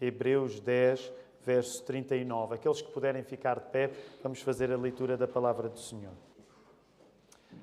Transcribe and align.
Hebreus 0.00 0.60
10, 0.60 1.12
verso 1.42 1.82
39. 1.84 2.54
Aqueles 2.54 2.82
que 2.82 2.90
puderem 2.90 3.22
ficar 3.22 3.58
de 3.58 3.66
pé, 3.70 3.90
vamos 4.22 4.40
fazer 4.40 4.72
a 4.72 4.76
leitura 4.76 5.16
da 5.16 5.26
palavra 5.26 5.68
do 5.68 5.78
Senhor. 5.78 6.12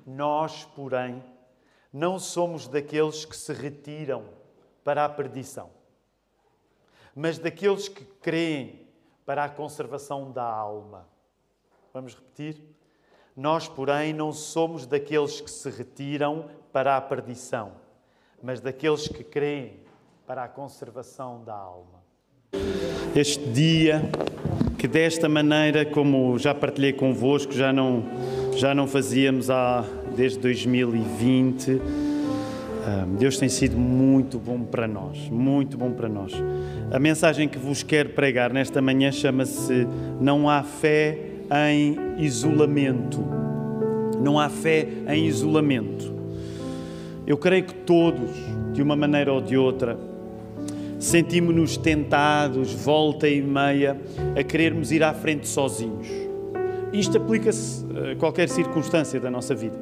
Nós, 0.06 0.64
porém, 0.64 1.22
não 1.92 2.18
somos 2.18 2.68
daqueles 2.68 3.24
que 3.24 3.36
se 3.36 3.52
retiram 3.52 4.24
para 4.84 5.04
a 5.04 5.08
perdição, 5.08 5.70
mas 7.14 7.38
daqueles 7.38 7.88
que 7.88 8.04
creem 8.04 8.86
para 9.24 9.44
a 9.44 9.48
conservação 9.48 10.30
da 10.30 10.44
alma. 10.44 11.08
Vamos 11.92 12.14
repetir? 12.14 12.62
Nós, 13.34 13.68
porém, 13.68 14.12
não 14.12 14.32
somos 14.32 14.86
daqueles 14.86 15.40
que 15.40 15.50
se 15.50 15.68
retiram 15.68 16.48
para 16.72 16.96
a 16.96 17.00
perdição, 17.00 17.72
mas 18.42 18.60
daqueles 18.60 19.08
que 19.08 19.24
creem 19.24 19.80
para 20.26 20.44
a 20.44 20.48
conservação 20.48 21.42
da 21.42 21.54
alma. 21.54 22.05
Este 23.14 23.48
dia, 23.48 24.02
que 24.76 24.86
desta 24.86 25.28
maneira, 25.28 25.84
como 25.84 26.38
já 26.38 26.54
partilhei 26.54 26.92
convosco, 26.92 27.52
já 27.52 27.72
não, 27.72 28.04
já 28.56 28.74
não 28.74 28.86
fazíamos 28.86 29.48
há, 29.48 29.84
desde 30.14 30.38
2020, 30.38 31.80
ah, 32.84 33.06
Deus 33.18 33.38
tem 33.38 33.48
sido 33.48 33.76
muito 33.76 34.38
bom 34.38 34.60
para 34.60 34.86
nós, 34.86 35.30
muito 35.30 35.78
bom 35.78 35.92
para 35.92 36.08
nós. 36.08 36.32
A 36.90 36.98
mensagem 36.98 37.48
que 37.48 37.58
vos 37.58 37.82
quero 37.82 38.10
pregar 38.10 38.52
nesta 38.52 38.82
manhã 38.82 39.10
chama-se 39.10 39.86
Não 40.20 40.48
há 40.48 40.62
fé 40.62 41.18
em 41.70 42.22
isolamento. 42.22 43.24
Não 44.20 44.38
há 44.38 44.48
fé 44.48 44.86
em 45.08 45.26
isolamento. 45.26 46.14
Eu 47.26 47.36
creio 47.36 47.64
que 47.64 47.74
todos, 47.74 48.30
de 48.72 48.82
uma 48.82 48.94
maneira 48.94 49.32
ou 49.32 49.40
de 49.40 49.56
outra, 49.56 49.98
sentimos-nos 50.98 51.76
tentados, 51.76 52.72
volta 52.72 53.28
e 53.28 53.42
meia, 53.42 54.00
a 54.38 54.42
querermos 54.42 54.92
ir 54.92 55.02
à 55.02 55.12
frente 55.12 55.46
sozinhos. 55.46 56.08
Isto 56.92 57.18
aplica-se 57.18 57.84
a 58.12 58.16
qualquer 58.16 58.48
circunstância 58.48 59.20
da 59.20 59.30
nossa 59.30 59.54
vida, 59.54 59.78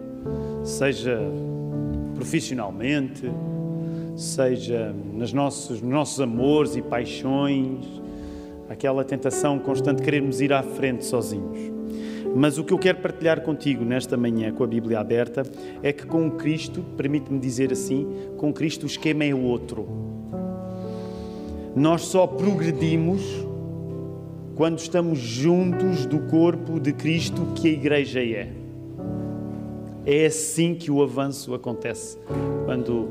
seja 0.65 1.21
profissionalmente, 2.15 3.31
seja 4.17 4.95
nos 5.13 5.33
nossos, 5.33 5.81
nos 5.81 5.93
nossos 5.93 6.21
amores 6.21 6.77
e 6.77 6.83
paixões, 6.83 7.85
aquela 8.69 9.05
tentação 9.05 9.59
constante 9.59 9.99
de 9.99 10.03
querermos 10.03 10.41
ir 10.41 10.53
à 10.53 10.63
frente 10.63 11.05
sozinhos. 11.05 11.59
Mas 12.35 12.59
o 12.59 12.65
que 12.65 12.73
eu 12.73 12.79
quero 12.79 12.99
partilhar 12.99 13.43
contigo 13.43 13.85
nesta 13.85 14.17
manhã, 14.17 14.51
com 14.53 14.65
a 14.65 14.67
Bíblia 14.67 14.99
aberta, 14.99 15.43
é 15.83 15.93
que 15.93 16.05
com 16.05 16.31
Cristo, 16.33 16.85
permite-me 16.97 17.39
dizer 17.39 17.71
assim, 17.71 18.07
com 18.37 18.53
Cristo 18.53 18.85
o 18.85 18.87
esquema 18.87 19.25
é 19.25 19.33
outro. 19.33 20.14
Nós 21.77 22.03
só 22.03 22.25
progredimos 22.25 23.21
quando 24.55 24.79
estamos 24.79 25.19
juntos 25.19 26.07
do 26.07 26.21
corpo 26.21 26.79
de 26.79 26.93
Cristo 26.93 27.49
que 27.57 27.69
a 27.69 27.73
Igreja 27.73 28.21
é. 28.21 28.53
É 30.07 30.27
assim 30.27 30.77
que 30.77 30.89
o 30.89 31.03
avanço 31.03 31.53
acontece, 31.53 32.17
quando 32.65 33.09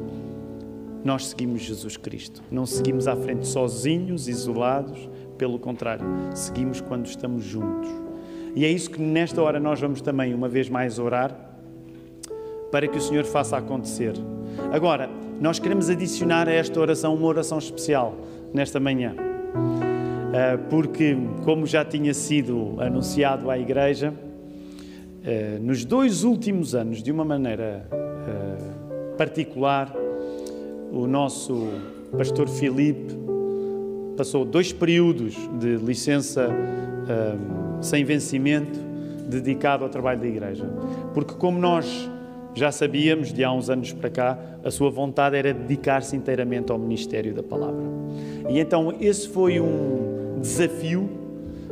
nós 1.03 1.27
seguimos 1.27 1.61
Jesus 1.61 1.97
Cristo. 1.97 2.41
Não 2.49 2.65
seguimos 2.65 3.05
à 3.05 3.17
frente 3.17 3.45
sozinhos, 3.45 4.29
isolados, 4.29 5.09
pelo 5.37 5.59
contrário, 5.59 6.05
seguimos 6.33 6.79
quando 6.79 7.05
estamos 7.05 7.43
juntos. 7.43 7.89
E 8.55 8.63
é 8.63 8.69
isso 8.69 8.89
que 8.89 9.01
nesta 9.01 9.41
hora 9.41 9.59
nós 9.59 9.81
vamos 9.81 9.99
também, 9.99 10.33
uma 10.33 10.47
vez 10.47 10.69
mais, 10.69 10.99
orar 10.99 11.35
para 12.71 12.87
que 12.87 12.97
o 12.97 13.01
Senhor 13.01 13.25
faça 13.25 13.57
acontecer. 13.57 14.13
Agora, 14.71 15.09
nós 15.41 15.59
queremos 15.59 15.89
adicionar 15.89 16.47
a 16.47 16.53
esta 16.53 16.79
oração 16.79 17.13
uma 17.13 17.27
oração 17.27 17.57
especial 17.57 18.15
nesta 18.53 18.79
manhã. 18.79 19.15
Ah, 20.35 20.57
porque, 20.69 21.15
como 21.43 21.65
já 21.65 21.85
tinha 21.85 22.13
sido 22.13 22.75
anunciado 22.79 23.49
à 23.49 23.57
Igreja, 23.57 24.13
ah, 25.23 25.59
nos 25.61 25.85
dois 25.85 26.23
últimos 26.23 26.73
anos, 26.73 27.03
de 27.03 27.11
uma 27.11 27.23
maneira 27.23 27.87
ah, 27.91 29.15
particular, 29.17 29.93
o 30.91 31.05
nosso 31.05 31.67
pastor 32.17 32.47
Filipe 32.47 33.13
passou 34.17 34.45
dois 34.45 34.71
períodos 34.71 35.35
de 35.59 35.75
licença 35.77 36.49
sem 37.81 38.05
vencimento, 38.05 38.79
dedicado 39.27 39.83
ao 39.83 39.89
trabalho 39.89 40.19
da 40.19 40.27
Igreja. 40.27 40.65
Porque, 41.13 41.33
como 41.33 41.59
nós 41.59 42.09
já 42.55 42.71
sabíamos 42.71 43.33
de 43.33 43.43
há 43.43 43.51
uns 43.51 43.69
anos 43.69 43.91
para 43.93 44.09
cá, 44.09 44.37
a 44.63 44.69
sua 44.69 44.89
vontade 44.89 45.35
era 45.35 45.53
dedicar-se 45.53 46.15
inteiramente 46.15 46.71
ao 46.71 46.77
ministério 46.77 47.33
da 47.33 47.43
palavra. 47.43 47.83
E 48.49 48.59
então, 48.59 48.93
esse 48.99 49.27
foi 49.27 49.59
um 49.59 50.39
desafio 50.39 51.09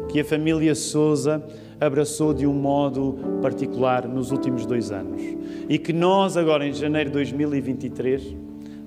que 0.09 0.19
a 0.19 0.25
família 0.25 0.73
Souza 0.73 1.43
abraçou 1.79 2.33
de 2.33 2.45
um 2.45 2.53
modo 2.53 3.17
particular 3.41 4.07
nos 4.07 4.31
últimos 4.31 4.65
dois 4.65 4.91
anos. 4.91 5.21
E 5.69 5.77
que 5.77 5.93
nós, 5.93 6.35
agora 6.35 6.67
em 6.67 6.73
janeiro 6.73 7.09
de 7.09 7.13
2023, 7.13 8.35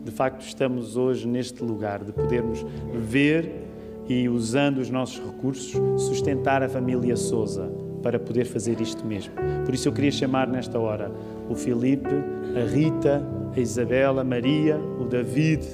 de 0.05 0.11
facto 0.11 0.43
estamos 0.43 0.97
hoje 0.97 1.27
neste 1.27 1.63
lugar 1.63 2.05
de 2.05 2.13
podermos 2.13 2.65
ver 2.93 3.65
e, 4.09 4.29
usando 4.29 4.79
os 4.79 4.91
nossos 4.91 5.19
recursos, 5.19 5.73
sustentar 5.97 6.63
a 6.63 6.69
família 6.69 7.17
Souza 7.17 7.84
para 8.05 8.19
poder 8.19 8.45
fazer 8.45 8.79
isto 8.83 9.05
mesmo. 9.07 9.33
Por 9.65 9.73
isso 9.75 9.89
eu 9.89 9.93
queria 9.93 10.13
chamar 10.13 10.47
nesta 10.47 10.79
hora 10.79 11.11
o 11.49 11.55
Filipe, 11.55 12.15
a 12.55 12.71
Rita, 12.71 13.27
a 13.57 13.59
Isabela, 13.59 14.21
a 14.21 14.25
Maria, 14.25 14.79
o 15.01 15.05
David 15.05 15.65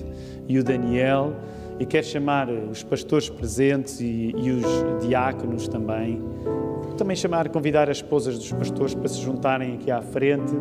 e 0.49 0.57
o 0.57 0.63
Daniel 0.63 1.35
e 1.81 1.85
quero 1.85 2.07
chamar 2.07 2.49
os 2.49 2.85
pastores 2.85 3.29
presentes 3.29 4.01
e, 4.01 4.33
e 4.37 4.51
os 4.53 4.65
diáconos 5.05 5.67
também. 5.67 6.23
Também 6.97 7.17
chamar, 7.17 7.49
convidar 7.49 7.91
as 7.91 7.97
esposas 7.97 8.39
dos 8.39 8.53
pastores 8.53 8.95
para 8.95 9.09
se 9.09 9.21
juntarem 9.21 9.75
aqui 9.75 9.91
à 9.91 10.01
frente 10.01 10.53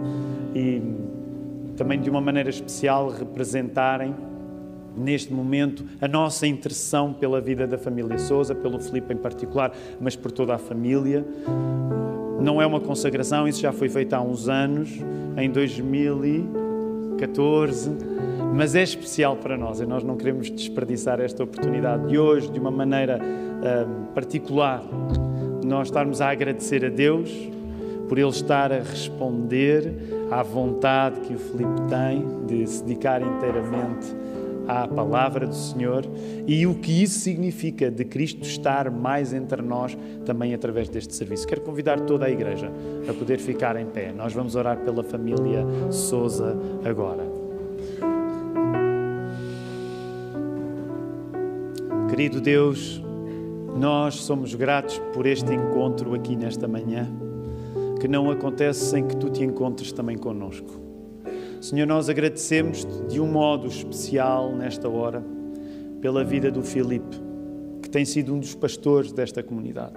e 0.56 0.81
também 1.78 2.00
de 2.00 2.09
uma 2.09 2.19
maneira 2.19 2.50
especial 2.50 3.09
representarem 3.09 4.16
neste 4.95 5.33
momento 5.33 5.83
a 6.01 6.07
nossa 6.07 6.47
intercessão 6.47 7.11
pela 7.13 7.41
vida 7.41 7.67
da 7.67 7.77
família 7.77 8.17
Souza, 8.17 8.55
pelo 8.55 8.79
Filipe 8.79 9.13
em 9.13 9.17
particular, 9.17 9.73
mas 10.00 10.16
por 10.16 10.31
toda 10.31 10.55
a 10.55 10.57
família. 10.57 11.25
Não 12.41 12.61
é 12.61 12.66
uma 12.66 12.79
consagração, 12.79 13.45
isso 13.47 13.61
já 13.61 13.73
foi 13.73 13.89
feito 13.89 14.13
há 14.13 14.22
uns 14.22 14.47
anos, 14.47 14.89
em 15.38 15.50
2014, 15.50 17.91
mas 18.55 18.75
é 18.75 18.83
especial 18.83 19.35
para 19.35 19.57
nós 19.57 19.79
e 19.79 19.85
nós 19.85 20.03
não 20.03 20.17
queremos 20.17 20.50
desperdiçar 20.50 21.19
esta 21.19 21.44
oportunidade 21.44 22.07
de 22.07 22.17
hoje, 22.17 22.50
de 22.50 22.59
uma 22.59 22.71
maneira 22.71 23.19
uh, 23.19 24.13
particular, 24.13 24.81
nós 25.66 25.88
estarmos 25.88 26.21
a 26.21 26.29
agradecer 26.29 26.85
a 26.85 26.89
Deus 26.89 27.29
por 28.07 28.17
Ele 28.17 28.29
estar 28.29 28.71
a 28.71 28.79
responder 28.79 29.94
à 30.31 30.41
vontade 30.41 31.19
que 31.21 31.35
o 31.35 31.38
Filipe 31.38 31.81
tem 31.88 32.25
de 32.47 32.66
se 32.66 32.83
dedicar 32.83 33.21
inteiramente 33.21 34.07
à 34.69 34.88
palavra 34.88 35.47
do 35.47 35.56
Senhor 35.56 36.06
e 36.46 36.68
o 36.68 36.75
que 36.75 37.02
isso 37.02 37.19
significa 37.19 37.90
de 37.90 38.06
Cristo 38.06 38.44
estar 38.44 38.91
mais 38.91 39.34
entre 39.34 39.63
nós 39.63 39.97
também 40.25 40.53
através 40.53 40.88
deste 40.88 41.16
serviço. 41.16 41.47
Quero 41.47 41.62
convidar 41.62 42.00
toda 42.02 42.28
a 42.28 42.30
igreja 42.30 42.72
a 43.09 43.13
poder 43.13 43.40
ficar 43.40 43.75
em 43.78 43.88
pé. 43.88 44.13
Nós 44.16 44.31
vamos 44.31 44.56
orar 44.56 44.78
pela 44.78 45.03
família 45.03 45.66
Souza 45.90 46.56
agora. 46.85 47.28
Querido 52.09 52.40
Deus, 52.40 53.01
nós 53.75 54.16
somos 54.16 54.53
gratos 54.53 55.00
por 55.13 55.25
este 55.25 55.51
encontro 55.53 56.13
aqui 56.13 56.36
nesta 56.36 56.68
manhã, 56.68 57.09
que 58.00 58.07
não 58.07 58.30
acontece 58.30 58.86
sem 58.86 59.07
que 59.07 59.16
tu 59.16 59.30
te 59.30 59.44
encontres 59.44 59.91
também 59.91 60.18
conosco. 60.18 60.88
Senhor, 61.61 61.85
nós 61.85 62.07
agradecemos 62.07 62.87
de 63.09 63.19
um 63.19 63.27
modo 63.27 63.67
especial 63.67 64.55
nesta 64.55 64.87
hora 64.87 65.21
pela 65.99 66.23
vida 66.23 66.49
do 66.49 66.61
Filipe, 66.61 67.21
que 67.81 67.89
tem 67.89 68.05
sido 68.05 68.33
um 68.33 68.39
dos 68.39 68.56
pastores 68.56 69.11
desta 69.11 69.44
comunidade. 69.44 69.95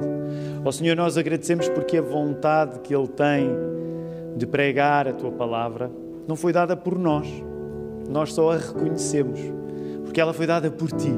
Ó 0.65 0.69
oh, 0.69 0.73
Senhor, 0.73 0.97
nós 0.97 1.17
agradecemos 1.17 1.69
porque 1.69 1.99
a 1.99 2.03
vontade 2.03 2.81
que 2.81 2.93
ele 2.93 3.07
tem 3.07 3.49
de 4.37 4.45
pregar 4.45 5.07
a 5.07 5.13
tua 5.13 5.31
palavra 5.31 5.89
não 6.27 6.35
foi 6.35 6.53
dada 6.53 6.77
por 6.77 6.99
nós, 6.99 7.29
nós 8.11 8.33
só 8.33 8.51
a 8.51 8.57
reconhecemos, 8.57 9.39
porque 10.05 10.21
ela 10.21 10.33
foi 10.33 10.49
dada 10.49 10.69
por 10.69 10.91
ti. 10.91 11.13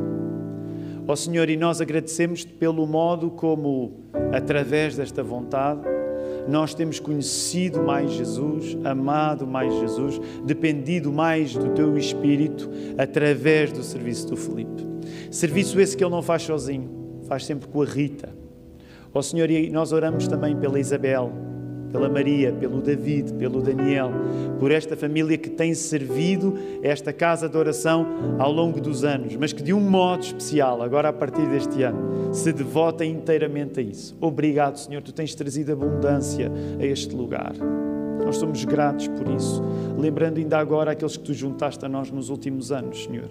Ó 1.08 1.12
oh, 1.12 1.16
Senhor, 1.16 1.48
e 1.48 1.56
nós 1.56 1.80
agradecemos-te 1.80 2.52
pelo 2.52 2.86
modo 2.86 3.30
como, 3.30 3.92
através 4.30 4.94
desta 4.94 5.22
vontade, 5.22 5.93
nós 6.48 6.74
temos 6.74 7.00
conhecido 7.00 7.82
mais 7.82 8.12
Jesus, 8.12 8.76
amado 8.84 9.46
mais 9.46 9.72
Jesus, 9.74 10.20
dependido 10.44 11.12
mais 11.12 11.54
do 11.54 11.70
teu 11.70 11.96
Espírito 11.96 12.70
através 12.98 13.72
do 13.72 13.82
serviço 13.82 14.28
do 14.28 14.36
Felipe. 14.36 14.86
Serviço 15.30 15.80
esse 15.80 15.96
que 15.96 16.04
ele 16.04 16.10
não 16.10 16.22
faz 16.22 16.42
sozinho, 16.42 17.20
faz 17.26 17.44
sempre 17.44 17.68
com 17.68 17.82
a 17.82 17.84
Rita. 17.84 18.28
Ó 19.12 19.18
oh, 19.18 19.22
Senhor, 19.22 19.50
e 19.50 19.70
nós 19.70 19.92
oramos 19.92 20.26
também 20.26 20.56
pela 20.56 20.78
Isabel, 20.78 21.32
pela 21.94 22.08
Maria, 22.08 22.52
pelo 22.52 22.82
David, 22.82 23.34
pelo 23.34 23.62
Daniel, 23.62 24.10
por 24.58 24.72
esta 24.72 24.96
família 24.96 25.38
que 25.38 25.48
tem 25.48 25.72
servido 25.74 26.58
esta 26.82 27.12
casa 27.12 27.48
de 27.48 27.56
oração 27.56 28.36
ao 28.36 28.50
longo 28.50 28.80
dos 28.80 29.04
anos, 29.04 29.36
mas 29.36 29.52
que 29.52 29.62
de 29.62 29.72
um 29.72 29.78
modo 29.78 30.24
especial, 30.24 30.82
agora 30.82 31.10
a 31.10 31.12
partir 31.12 31.46
deste 31.46 31.84
ano, 31.84 32.34
se 32.34 32.52
devota 32.52 33.04
inteiramente 33.04 33.78
a 33.78 33.82
isso. 33.84 34.16
Obrigado, 34.20 34.76
Senhor, 34.76 35.02
tu 35.02 35.12
tens 35.12 35.36
trazido 35.36 35.72
abundância 35.72 36.50
a 36.80 36.84
este 36.84 37.14
lugar. 37.14 37.52
Nós 38.24 38.38
somos 38.38 38.64
gratos 38.64 39.06
por 39.06 39.28
isso, 39.28 39.62
lembrando 39.96 40.38
ainda 40.38 40.58
agora 40.58 40.90
aqueles 40.90 41.16
que 41.16 41.22
tu 41.22 41.32
juntaste 41.32 41.84
a 41.84 41.88
nós 41.88 42.10
nos 42.10 42.28
últimos 42.28 42.72
anos, 42.72 43.04
Senhor. 43.04 43.28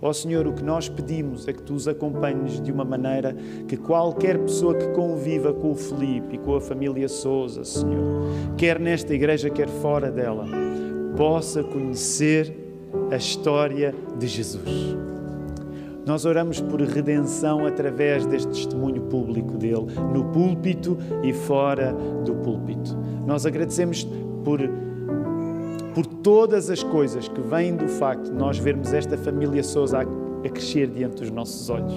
Ó 0.00 0.10
oh, 0.10 0.14
Senhor, 0.14 0.46
o 0.46 0.52
que 0.52 0.62
nós 0.62 0.88
pedimos 0.88 1.46
é 1.48 1.52
que 1.52 1.62
tu 1.62 1.74
os 1.74 1.88
acompanhes 1.88 2.60
de 2.60 2.70
uma 2.70 2.84
maneira 2.84 3.34
que 3.66 3.76
qualquer 3.76 4.38
pessoa 4.38 4.74
que 4.74 4.88
conviva 4.88 5.52
com 5.52 5.72
o 5.72 5.74
Felipe 5.74 6.34
e 6.36 6.38
com 6.38 6.54
a 6.56 6.60
família 6.60 7.08
Souza, 7.08 7.64
Senhor, 7.64 8.28
quer 8.56 8.78
nesta 8.78 9.14
igreja, 9.14 9.48
quer 9.50 9.68
fora 9.68 10.10
dela, 10.10 10.46
possa 11.16 11.62
conhecer 11.62 12.54
a 13.10 13.16
história 13.16 13.94
de 14.18 14.26
Jesus. 14.26 14.96
Nós 16.06 16.26
oramos 16.26 16.60
por 16.60 16.80
redenção 16.82 17.66
através 17.66 18.26
deste 18.26 18.48
testemunho 18.48 19.02
público 19.02 19.56
dele, 19.56 19.86
no 20.12 20.24
púlpito 20.26 20.98
e 21.22 21.32
fora 21.32 21.94
do 22.24 22.34
púlpito. 22.34 22.94
Nós 23.26 23.46
agradecemos 23.46 24.06
por 24.44 24.60
por 25.94 26.04
todas 26.04 26.70
as 26.70 26.82
coisas 26.82 27.28
que 27.28 27.40
vêm 27.40 27.76
do 27.76 27.88
facto 27.88 28.24
de 28.24 28.32
nós 28.32 28.58
vermos 28.58 28.92
esta 28.92 29.16
família 29.16 29.62
Souza 29.62 30.00
a, 30.00 30.24
crescer 30.48 30.88
diante 30.88 31.22
dos 31.22 31.30
nossos 31.30 31.70
olhos 31.70 31.94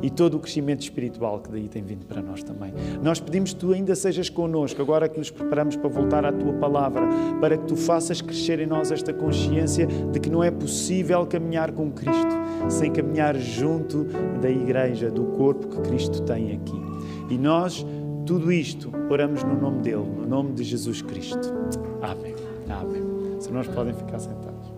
e 0.00 0.08
todo 0.08 0.38
o 0.38 0.40
crescimento 0.40 0.80
espiritual 0.80 1.40
que 1.40 1.50
daí 1.50 1.68
tem 1.68 1.82
vindo 1.82 2.06
para 2.06 2.22
nós 2.22 2.42
também. 2.42 2.72
Nós 3.02 3.20
pedimos 3.20 3.52
que 3.52 3.60
tu 3.60 3.72
ainda 3.72 3.94
sejas 3.94 4.30
connosco, 4.30 4.80
agora 4.80 5.08
que 5.08 5.18
nos 5.18 5.30
preparamos 5.30 5.76
para 5.76 5.90
voltar 5.90 6.24
à 6.24 6.32
tua 6.32 6.54
palavra, 6.54 7.02
para 7.38 7.58
que 7.58 7.66
tu 7.66 7.76
faças 7.76 8.22
crescer 8.22 8.60
em 8.60 8.66
nós 8.66 8.90
esta 8.90 9.12
consciência 9.12 9.86
de 9.86 10.18
que 10.18 10.30
não 10.30 10.42
é 10.42 10.50
possível 10.50 11.26
caminhar 11.26 11.70
com 11.72 11.90
Cristo 11.92 12.42
sem 12.68 12.90
caminhar 12.92 13.36
junto 13.36 14.04
da 14.40 14.50
igreja, 14.50 15.10
do 15.10 15.24
corpo 15.24 15.68
que 15.68 15.80
Cristo 15.88 16.22
tem 16.22 16.52
aqui. 16.52 16.80
E 17.28 17.36
nós, 17.36 17.84
tudo 18.26 18.52
isto, 18.52 18.90
oramos 19.10 19.42
no 19.42 19.60
nome 19.60 19.82
dele, 19.82 20.04
no 20.04 20.26
nome 20.26 20.52
de 20.52 20.64
Jesus 20.64 21.02
Cristo. 21.02 21.52
Amém. 22.00 22.34
Amém. 22.68 23.11
Irmãos 23.52 23.68
podem 23.68 23.92
ficar 23.92 24.18
sentados. 24.18 24.72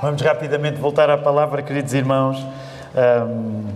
Vamos 0.00 0.22
rapidamente 0.22 0.80
voltar 0.80 1.10
à 1.10 1.18
palavra, 1.18 1.62
queridos 1.62 1.92
irmãos. 1.92 2.38
Um, 3.28 3.66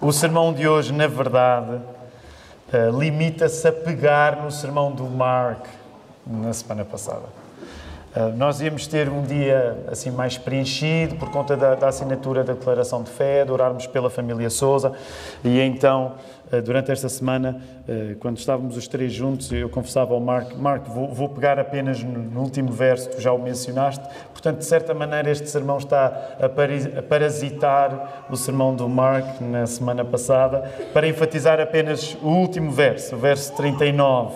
o 0.00 0.12
sermão 0.12 0.52
de 0.52 0.66
hoje, 0.66 0.92
na 0.92 1.06
verdade, 1.06 1.76
uh, 1.76 2.98
limita-se 2.98 3.68
a 3.68 3.72
pegar 3.72 4.42
no 4.42 4.50
sermão 4.50 4.90
do 4.90 5.04
Mark 5.04 5.66
na 6.26 6.52
semana 6.52 6.84
passada. 6.84 7.41
Ah, 8.14 8.28
nós 8.28 8.60
íamos 8.60 8.86
ter 8.86 9.08
um 9.08 9.22
dia 9.22 9.84
assim 9.90 10.10
mais 10.10 10.36
preenchido 10.36 11.14
por 11.16 11.30
conta 11.30 11.56
da, 11.56 11.74
da, 11.74 11.88
assinatura 11.88 12.44
da 12.44 12.52
declaração 12.52 13.02
de 13.02 13.08
fé, 13.08 13.42
de 13.42 13.50
orarmos 13.50 13.86
pela 13.86 14.10
família 14.10 14.50
Souza 14.50 14.92
e 15.42 15.58
então 15.58 16.16
ah, 16.52 16.60
durante 16.60 16.92
esta 16.92 17.08
semana, 17.08 17.58
ah, 17.88 18.14
quando 18.20 18.36
estávamos 18.36 18.76
os 18.76 18.86
três 18.86 19.14
juntos, 19.14 19.50
eu 19.50 19.66
confessava 19.70 20.12
ao 20.12 20.20
Marco, 20.20 20.54
Marco, 20.58 20.90
vou, 20.90 21.08
vou 21.08 21.26
pegar 21.30 21.58
apenas 21.58 22.04
no, 22.04 22.18
no, 22.18 22.40
último 22.42 22.70
verso, 22.70 23.08
tu 23.08 23.18
já 23.18 23.32
o 23.32 23.38
mencionaste, 23.38 24.04
portanto, 24.30 24.58
de 24.58 24.66
certa 24.66 24.92
maneira, 24.92 25.30
este 25.30 25.48
sermão 25.48 25.78
está 25.78 26.36
a 26.38 27.02
parasitar 27.02 28.26
o 28.28 28.36
sermão 28.36 28.76
do 28.76 28.90
Marco 28.90 29.42
na 29.42 29.64
semana 29.66 30.04
passada, 30.04 30.70
para 30.92 31.08
enfatizar 31.08 31.58
apenas 31.58 32.14
o 32.20 32.28
último 32.28 32.72
verso, 32.72 33.16
o 33.16 33.18
verso 33.18 33.54
39. 33.54 34.34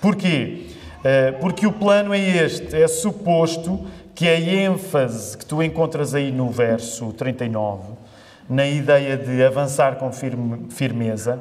Porquê? 0.00 0.77
Eh, 1.04 1.32
porque 1.32 1.66
o 1.66 1.72
plano 1.72 2.14
é 2.14 2.18
este: 2.18 2.80
é 2.80 2.88
suposto 2.88 3.86
que 4.14 4.28
a 4.28 4.38
ênfase 4.38 5.38
que 5.38 5.46
tu 5.46 5.62
encontras 5.62 6.14
aí 6.14 6.32
no 6.32 6.50
verso 6.50 7.12
39, 7.12 7.92
na 8.48 8.66
ideia 8.66 9.16
de 9.16 9.44
avançar 9.44 9.96
com 9.96 10.10
firmeza, 10.12 11.38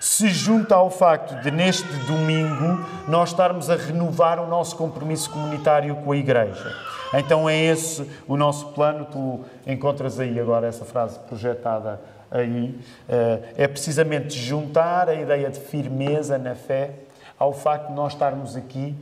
se 0.00 0.28
junta 0.30 0.74
ao 0.74 0.90
facto 0.90 1.40
de 1.42 1.50
neste 1.50 1.92
domingo 2.06 2.84
nós 3.06 3.28
estarmos 3.30 3.70
a 3.70 3.76
renovar 3.76 4.40
o 4.40 4.48
nosso 4.48 4.74
compromisso 4.74 5.30
comunitário 5.30 5.94
com 5.96 6.12
a 6.12 6.16
Igreja. 6.16 6.74
Então 7.14 7.48
é 7.48 7.56
esse 7.56 8.04
o 8.26 8.36
nosso 8.36 8.72
plano. 8.72 9.06
Tu 9.06 9.44
encontras 9.66 10.18
aí 10.18 10.40
agora 10.40 10.66
essa 10.66 10.84
frase 10.84 11.20
projetada 11.20 12.00
aí. 12.28 12.76
Eh, 13.08 13.38
é 13.56 13.68
precisamente 13.68 14.36
juntar 14.36 15.08
a 15.08 15.14
ideia 15.14 15.48
de 15.48 15.60
firmeza 15.60 16.36
na 16.38 16.56
fé 16.56 17.05
ao 17.38 17.52
facto 17.52 17.88
de 17.88 17.94
nós 17.94 18.12
estarmos 18.12 18.56
aqui 18.56 18.94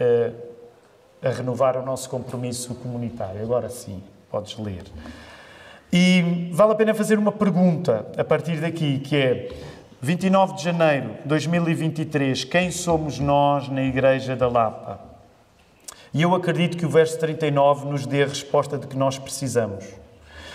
uh, 0.00 0.34
a 1.22 1.30
renovar 1.30 1.76
o 1.76 1.84
nosso 1.84 2.08
compromisso 2.08 2.74
comunitário. 2.76 3.42
Agora 3.42 3.68
sim, 3.68 4.02
podes 4.30 4.56
ler. 4.58 4.84
E 5.92 6.50
vale 6.52 6.72
a 6.72 6.74
pena 6.74 6.94
fazer 6.94 7.18
uma 7.18 7.32
pergunta 7.32 8.06
a 8.16 8.24
partir 8.24 8.60
daqui, 8.60 9.00
que 9.00 9.16
é 9.16 9.48
29 10.00 10.54
de 10.54 10.62
janeiro 10.62 11.14
de 11.22 11.28
2023, 11.28 12.44
quem 12.44 12.70
somos 12.70 13.18
nós 13.18 13.68
na 13.68 13.82
Igreja 13.82 14.34
da 14.34 14.48
Lapa? 14.48 15.00
E 16.14 16.22
eu 16.22 16.34
acredito 16.34 16.76
que 16.76 16.86
o 16.86 16.88
verso 16.88 17.18
39 17.18 17.86
nos 17.86 18.06
dê 18.06 18.22
a 18.22 18.26
resposta 18.26 18.78
de 18.78 18.86
que 18.86 18.96
nós 18.96 19.18
precisamos. 19.18 19.84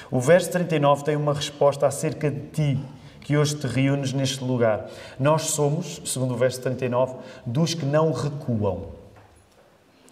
O 0.09 0.19
verso 0.19 0.51
39 0.51 1.03
tem 1.03 1.15
uma 1.15 1.33
resposta 1.33 1.85
acerca 1.85 2.31
de 2.31 2.39
ti, 2.47 2.79
que 3.25 3.35
hoje 3.35 3.55
te 3.55 3.65
reúnes 3.65 4.13
neste 4.13 4.43
lugar. 4.43 4.85
Nós 5.19 5.47
somos, 5.47 5.99
segundo 6.05 6.35
o 6.35 6.37
verso 6.37 6.61
39, 6.61 7.15
dos 7.43 7.73
que 7.73 7.83
não 7.83 8.11
recuam. 8.11 8.83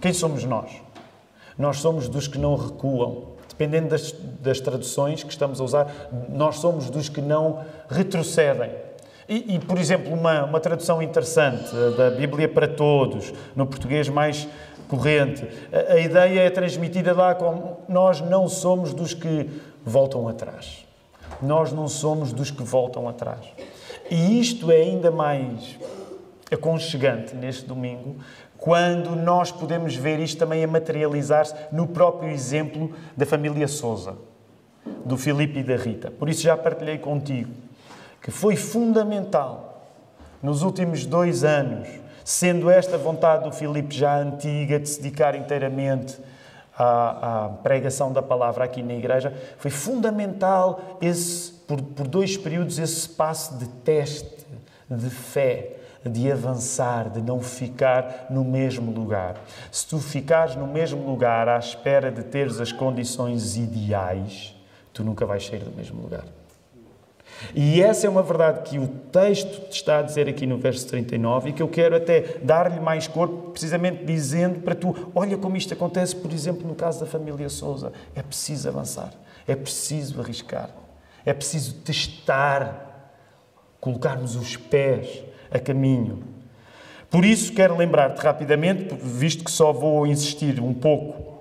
Quem 0.02 0.12
somos 0.12 0.44
nós? 0.44 0.72
Nós 1.56 1.78
somos 1.78 2.10
dos 2.10 2.28
que 2.28 2.40
não 2.40 2.56
recuam. 2.56 3.34
Dependendo 3.48 3.90
das, 3.90 4.12
das 4.42 4.60
traduções 4.60 5.22
que 5.22 5.30
estamos 5.30 5.62
a 5.62 5.64
usar, 5.64 6.10
nós 6.28 6.56
somos 6.56 6.90
dos 6.90 7.08
que 7.08 7.22
não 7.22 7.64
retrocedem. 7.88 8.72
E, 9.30 9.56
e, 9.56 9.60
por 9.60 9.78
exemplo, 9.78 10.12
uma, 10.12 10.46
uma 10.46 10.60
tradução 10.60 11.00
interessante 11.00 11.72
da 11.96 12.10
Bíblia 12.10 12.50
para 12.50 12.68
Todos, 12.68 13.32
no 13.56 13.68
português 13.68 14.10
mais 14.10 14.48
corrente, 14.88 15.48
a, 15.72 15.94
a 15.94 16.00
ideia 16.00 16.40
é 16.40 16.50
transmitida 16.50 17.14
lá 17.14 17.36
como 17.36 17.78
nós 17.88 18.22
não 18.22 18.50
somos 18.50 18.92
dos 18.92 19.14
que 19.14 19.52
voltam 19.86 20.28
atrás 20.28 20.83
nós 21.42 21.72
não 21.72 21.88
somos 21.88 22.34
dos 22.34 22.52
que 22.52 22.64
voltam 22.64 23.08
atrás. 23.08 23.46
E 24.10 24.40
isto 24.40 24.72
é 24.72 24.78
ainda 24.78 25.10
mais 25.10 25.78
aconchegante 26.52 27.36
neste 27.36 27.66
domingo, 27.66 28.18
quando 28.58 29.16
nós 29.16 29.52
podemos 29.52 29.96
ver 29.96 30.20
isto 30.20 30.38
também 30.38 30.64
a 30.64 30.68
materializar-se 30.68 31.54
no 31.72 31.88
próprio 31.88 32.30
exemplo 32.30 32.94
da 33.18 33.26
família 33.26 33.68
Souza, 33.68 34.16
do 35.04 35.18
Filipe 35.18 35.60
e 35.60 35.64
da 35.64 35.76
Rita. 35.76 36.12
Por 36.12 36.30
isso 36.30 36.44
já 36.44 36.56
partilhei 36.56 36.98
contigo 36.98 37.52
que 38.22 38.32
foi 38.32 38.56
fundamental 38.56 39.86
nos 40.42 40.62
últimos 40.62 41.06
dois 41.06 41.44
anos, 41.44 41.90
sendo 42.24 42.70
esta 42.70 42.98
vontade 42.98 43.44
do 43.44 43.52
Filipe 43.52 43.94
já 43.94 44.18
antiga 44.18 44.80
de 44.80 44.88
se 44.88 45.02
dedicar 45.02 45.36
inteiramente 45.36 46.18
à, 46.78 47.46
à, 47.46 47.50
pregação 47.50 48.12
da 48.12 48.22
palavra 48.22 48.64
aqui 48.64 48.82
na 48.82 48.94
igreja, 48.94 49.34
foi 49.58 49.72
fundamental 49.72 50.98
esse, 51.02 51.52
por, 51.52 51.82
por 51.82 52.08
dois 52.08 52.36
períodos 52.38 52.80
esse 52.80 53.02
espaço 53.02 53.58
de 53.58 53.68
teste, 53.68 54.46
de 54.90 55.10
fé, 55.10 55.78
de 56.06 56.32
avançar, 56.32 57.10
de 57.10 57.22
não 57.22 57.40
ficar 57.40 58.28
no 58.30 58.44
mesmo 58.44 58.92
lugar. 58.92 59.36
Se 59.72 59.88
tu 59.88 60.00
ficares 60.00 60.56
no 60.56 60.68
mesmo 60.68 61.06
lugar 61.06 61.48
à 61.48 61.58
espera 61.58 62.12
de 62.12 62.24
teres 62.24 62.60
as 62.60 62.72
condições 62.72 63.56
ideais, 63.56 64.56
tu 64.92 65.04
nunca 65.04 65.26
vais 65.26 65.46
sair 65.46 65.64
do 65.64 65.72
mesmo 65.72 66.02
lugar. 66.02 66.26
E 67.54 67.82
essa 67.82 68.08
é 68.08 68.10
uma 68.10 68.24
verdade 68.24 68.70
que 68.70 68.80
o 68.80 68.88
texto 68.88 69.70
te 69.70 69.76
está 69.76 70.00
a 70.00 70.02
dizer 70.02 70.28
aqui 70.28 70.46
no 70.46 70.58
verso 70.58 70.88
39 70.88 71.50
e 71.50 71.54
que 71.54 71.62
eu 71.62 71.68
quero 71.68 71.96
até 71.96 72.38
dar-lhe 72.42 72.80
mais 72.80 73.08
corpo, 73.08 73.52
precisamente 73.52 74.04
dizendo 74.06 74.62
para 74.62 74.76
tu: 74.76 75.12
olha 75.14 75.38
como 75.38 75.58
isto 75.58 75.74
acontece, 75.74 76.16
por 76.16 76.32
exemplo, 76.32 76.68
no 76.68 76.76
caso 76.76 77.00
da 77.02 77.06
família 77.06 77.50
Souza. 77.50 77.92
É 78.16 78.22
preciso 78.22 78.70
avançar, 78.70 79.14
é 79.48 79.56
preciso 79.56 80.22
arriscar, 80.22 80.70
é 81.26 81.34
preciso 81.34 81.76
testar, 81.76 83.12
colocarmos 83.80 84.36
os 84.36 84.56
pés 84.56 85.24
a 85.52 85.60
caminho. 85.60 86.24
Por 87.10 87.24
isso, 87.24 87.54
quero 87.54 87.78
lembrar-te 87.78 88.20
rapidamente, 88.22 88.96
visto 88.96 89.44
que 89.44 89.52
só 89.52 89.72
vou 89.72 90.08
insistir 90.08 90.60
um 90.60 90.74
pouco 90.74 91.33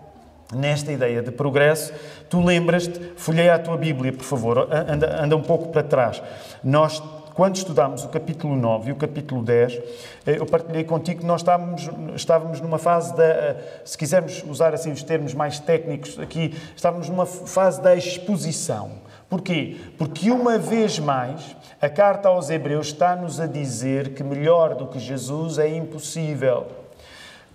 nesta 0.52 0.92
ideia 0.92 1.22
de 1.22 1.30
progresso, 1.30 1.92
tu 2.28 2.40
lembras-te, 2.44 2.98
folheia 3.16 3.54
a 3.54 3.58
tua 3.58 3.76
Bíblia, 3.76 4.12
por 4.12 4.24
favor, 4.24 4.68
anda, 4.70 5.22
anda 5.22 5.36
um 5.36 5.42
pouco 5.42 5.68
para 5.68 5.82
trás. 5.82 6.22
Nós 6.62 7.02
quando 7.34 7.56
estudámos 7.56 8.04
o 8.04 8.08
capítulo 8.08 8.54
9 8.54 8.90
e 8.90 8.92
o 8.92 8.96
capítulo 8.96 9.42
10, 9.42 9.74
eh, 10.26 10.38
eu 10.38 10.44
partilhei 10.44 10.84
contigo 10.84 11.20
que 11.20 11.26
nós 11.26 11.40
estávamos, 11.40 11.88
estávamos 12.14 12.60
numa 12.60 12.78
fase 12.78 13.16
da, 13.16 13.24
eh, 13.24 13.80
se 13.86 13.96
quisermos 13.96 14.44
usar 14.46 14.74
assim 14.74 14.92
os 14.92 15.02
termos 15.02 15.32
mais 15.32 15.58
técnicos 15.58 16.18
aqui, 16.18 16.54
estávamos 16.76 17.08
numa 17.08 17.24
fase 17.24 17.80
da 17.80 17.96
exposição. 17.96 18.92
Porquê? 19.30 19.78
Porque 19.96 20.30
uma 20.30 20.58
vez 20.58 20.98
mais, 20.98 21.56
a 21.80 21.88
carta 21.88 22.28
aos 22.28 22.50
Hebreus 22.50 22.88
está-nos 22.88 23.40
a 23.40 23.46
dizer 23.46 24.10
que 24.12 24.22
melhor 24.22 24.74
do 24.74 24.86
que 24.86 24.98
Jesus 24.98 25.58
é 25.58 25.68
impossível. 25.68 26.81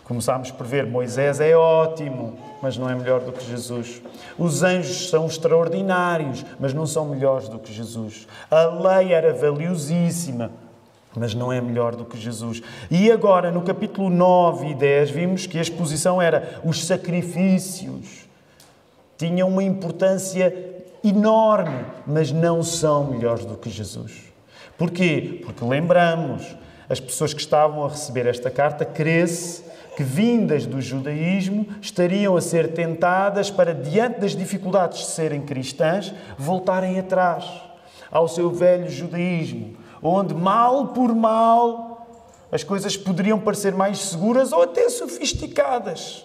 Começámos 0.08 0.52
por 0.52 0.66
ver 0.66 0.86
Moisés 0.86 1.42
é 1.42 1.54
ótimo, 1.54 2.40
mas 2.62 2.78
não 2.78 2.90
é 2.90 2.96
melhor 2.96 3.20
do 3.20 3.34
que 3.34 3.44
Jesus. 3.46 4.02
Os 4.40 4.64
anjos 4.64 5.10
são 5.10 5.26
extraordinários, 5.28 6.46
mas 6.58 6.74
não 6.74 6.88
são 6.88 7.10
melhores 7.10 7.50
do 7.50 7.60
que 7.60 7.74
Jesus. 7.74 8.26
A 8.50 8.68
lei 8.68 9.12
era 9.12 9.34
valiosíssima, 9.34 10.50
mas 11.14 11.34
não 11.34 11.52
é 11.52 11.60
melhor 11.60 11.94
do 11.94 12.06
que 12.06 12.18
Jesus. 12.18 12.62
E 12.90 13.12
agora, 13.12 13.52
no 13.52 13.64
capítulo 13.64 14.10
9 14.10 14.68
e 14.68 14.76
10, 14.76 15.10
vimos 15.10 15.46
que 15.46 15.60
a 15.60 15.62
exposição 15.62 16.22
era 16.22 16.62
os 16.64 16.86
sacrifícios. 16.86 18.30
Tinham 19.18 19.50
uma 19.50 19.64
importância 19.64 20.56
enorme, 21.04 21.86
mas 22.06 22.32
não 22.32 22.64
são 22.64 23.08
melhores 23.08 23.44
do 23.44 23.58
que 23.58 23.70
Jesus. 23.70 24.14
Porquê? 24.78 25.42
Porque 25.44 25.66
lembramos, 25.66 26.56
as 26.90 27.02
pessoas 27.02 27.34
que 27.34 27.42
estavam 27.42 27.84
a 27.84 27.90
receber 27.90 28.26
esta 28.26 28.50
carta, 28.50 28.86
cresce 28.86 29.68
que, 29.98 30.04
vindas 30.04 30.68
do 30.68 30.80
judaísmo, 30.80 31.66
estariam 31.82 32.38
a 32.38 32.42
ser 32.42 32.72
tentadas 32.74 33.50
para, 33.50 33.74
diante 33.74 34.20
das 34.20 34.36
dificuldades 34.36 35.00
de 35.00 35.06
serem 35.08 35.42
cristãs, 35.42 36.14
voltarem 36.38 37.00
atrás 37.00 37.44
ao 38.12 38.28
seu 38.28 38.52
velho 38.52 38.88
judaísmo, 38.92 39.76
onde, 40.00 40.36
mal 40.36 40.90
por 40.90 41.16
mal, 41.16 42.08
as 42.52 42.64
coisas 42.64 42.96
poderiam 42.96 43.40
parecer 43.40 43.74
mais 43.74 43.98
seguras 43.98 44.54
ou 44.54 44.62
até 44.62 44.88
sofisticadas. 44.88 46.24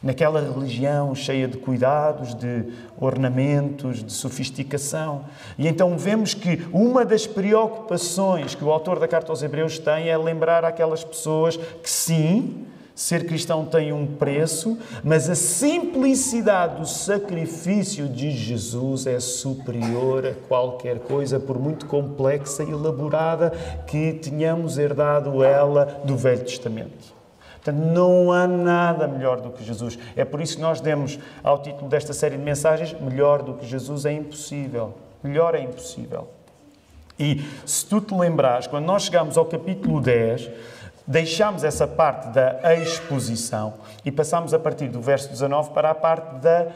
Naquela 0.00 0.40
religião 0.40 1.16
cheia 1.16 1.48
de 1.48 1.58
cuidados, 1.58 2.32
de 2.32 2.72
ornamentos, 2.96 4.04
de 4.04 4.12
sofisticação. 4.12 5.24
E 5.58 5.66
então 5.66 5.98
vemos 5.98 6.32
que 6.32 6.64
uma 6.72 7.04
das 7.04 7.26
preocupações 7.26 8.54
que 8.54 8.62
o 8.62 8.70
autor 8.70 9.00
da 9.00 9.08
Carta 9.08 9.32
aos 9.32 9.42
Hebreus 9.42 9.80
tem 9.80 10.10
é 10.10 10.16
lembrar 10.16 10.64
aquelas 10.64 11.02
pessoas 11.02 11.56
que, 11.56 11.90
sim, 11.90 12.68
Ser 12.94 13.26
cristão 13.26 13.64
tem 13.64 13.92
um 13.92 14.06
preço, 14.06 14.78
mas 15.02 15.28
a 15.28 15.34
simplicidade 15.34 16.80
do 16.80 16.86
sacrifício 16.86 18.08
de 18.08 18.30
Jesus 18.30 19.04
é 19.06 19.18
superior 19.18 20.24
a 20.24 20.34
qualquer 20.46 21.00
coisa, 21.00 21.40
por 21.40 21.58
muito 21.58 21.86
complexa 21.86 22.62
e 22.62 22.70
elaborada 22.70 23.50
que 23.84 24.12
tenhamos 24.12 24.78
herdado 24.78 25.42
ela 25.42 26.02
do 26.04 26.16
Velho 26.16 26.44
Testamento. 26.44 27.12
Portanto, 27.54 27.82
não 27.82 28.30
há 28.30 28.46
nada 28.46 29.08
melhor 29.08 29.40
do 29.40 29.50
que 29.50 29.64
Jesus. 29.64 29.98
É 30.14 30.24
por 30.24 30.40
isso 30.40 30.56
que 30.56 30.62
nós 30.62 30.80
demos 30.80 31.18
ao 31.42 31.62
título 31.62 31.88
desta 31.88 32.12
série 32.12 32.36
de 32.36 32.42
mensagens: 32.44 32.94
Melhor 33.00 33.42
do 33.42 33.54
que 33.54 33.66
Jesus 33.66 34.04
é 34.04 34.12
impossível. 34.12 34.94
Melhor 35.22 35.54
é 35.54 35.62
impossível. 35.62 36.28
E 37.18 37.42
se 37.64 37.86
tu 37.86 38.00
te 38.00 38.14
lembrares, 38.14 38.66
quando 38.66 38.84
nós 38.84 39.04
chegamos 39.04 39.38
ao 39.38 39.46
capítulo 39.46 40.00
10, 40.00 40.50
Deixamos 41.06 41.64
essa 41.64 41.86
parte 41.86 42.28
da 42.28 42.74
exposição 42.76 43.74
e 44.04 44.10
passamos 44.10 44.54
a 44.54 44.58
partir 44.58 44.88
do 44.88 45.02
verso 45.02 45.28
19 45.28 45.70
para 45.70 45.90
a 45.90 45.94
parte 45.94 46.36
da 46.36 46.68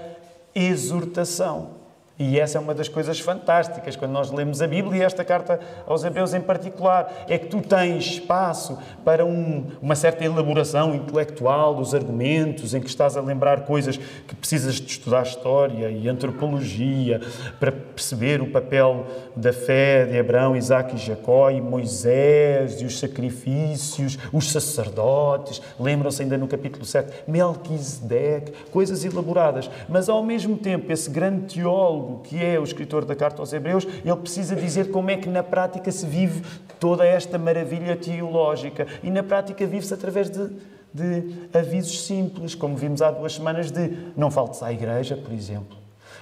exortação. 0.55 1.78
E 2.19 2.41
essa 2.41 2.59
é 2.59 2.61
uma 2.61 2.75
das 2.75 2.89
coisas 2.89 3.21
fantásticas 3.21 3.95
quando 3.95 4.11
nós 4.11 4.33
lemos 4.33 4.61
a 4.61 4.67
Bíblia 4.67 5.03
e 5.03 5.05
esta 5.05 5.25
carta 5.25 5.61
aos 5.87 6.03
Hebreus 6.03 6.35
em 6.35 6.41
particular. 6.41 7.27
É 7.29 7.39
que 7.39 7.47
tu 7.47 7.61
tens 7.61 8.05
espaço 8.05 8.77
para 9.05 9.25
um, 9.25 9.65
uma 9.81 9.95
certa 9.95 10.25
elaboração 10.25 10.97
intelectual 10.97 11.77
dos 11.77 11.95
argumentos, 11.95 12.75
em 12.75 12.81
que 12.81 12.89
estás 12.89 13.17
a 13.17 13.21
lembrar 13.21 13.61
coisas 13.61 13.97
que 13.97 14.35
precisas 14.35 14.75
de 14.75 14.91
estudar 14.91 15.23
história 15.23 15.91
e 15.91 16.09
antropologia 16.09 17.21
para 17.61 17.71
perceber 17.71 18.43
o 18.43 18.51
papel 18.51 19.07
da 19.37 19.53
fé 19.53 20.05
de 20.05 20.19
Abraão, 20.19 20.57
Isaac 20.57 20.97
e 20.97 20.99
Jacó 20.99 21.51
e 21.51 21.61
Moisés 21.61 22.81
e 22.81 22.85
os 22.85 22.99
sacrifícios, 22.99 24.19
os 24.33 24.51
sacerdotes. 24.51 25.63
Lembram-se 25.79 26.23
ainda 26.23 26.37
no 26.37 26.49
capítulo 26.49 26.85
7, 26.85 27.25
Melquisedeque, 27.29 28.53
coisas 28.73 29.05
elaboradas. 29.05 29.71
Mas 29.89 30.09
ao 30.09 30.25
mesmo 30.25 30.57
tempo, 30.57 30.91
esse 30.93 31.09
grande 31.09 31.55
teólogo 31.55 32.08
que 32.17 32.45
é 32.45 32.59
o 32.59 32.65
escritor 32.65 33.05
da 33.05 33.15
carta 33.15 33.41
aos 33.41 33.53
Hebreus, 33.53 33.87
ele 34.05 34.17
precisa 34.17 34.57
dizer 34.57 34.91
como 34.91 35.11
é 35.11 35.17
que 35.17 35.29
na 35.29 35.43
prática 35.43 35.93
se 35.93 36.07
vive 36.07 36.43
toda 36.81 37.07
esta 37.07 37.39
maravilha 37.39 37.97
teológica. 37.97 38.87
E 39.03 39.11
na 39.11 39.23
prática 39.23 39.67
vive-se 39.67 39.95
através 39.95 40.29
de, 40.29 40.51
de 40.93 41.49
avisos 41.57 42.05
simples, 42.05 42.55
como 42.55 42.77
vimos 42.77 43.01
há 43.01 43.11
duas 43.11 43.35
semanas, 43.35 43.71
de 43.71 43.97
não 44.17 44.31
faltes 44.31 44.63
à 44.63 44.73
igreja, 44.73 45.17
por 45.17 45.33
exemplo. 45.33 45.78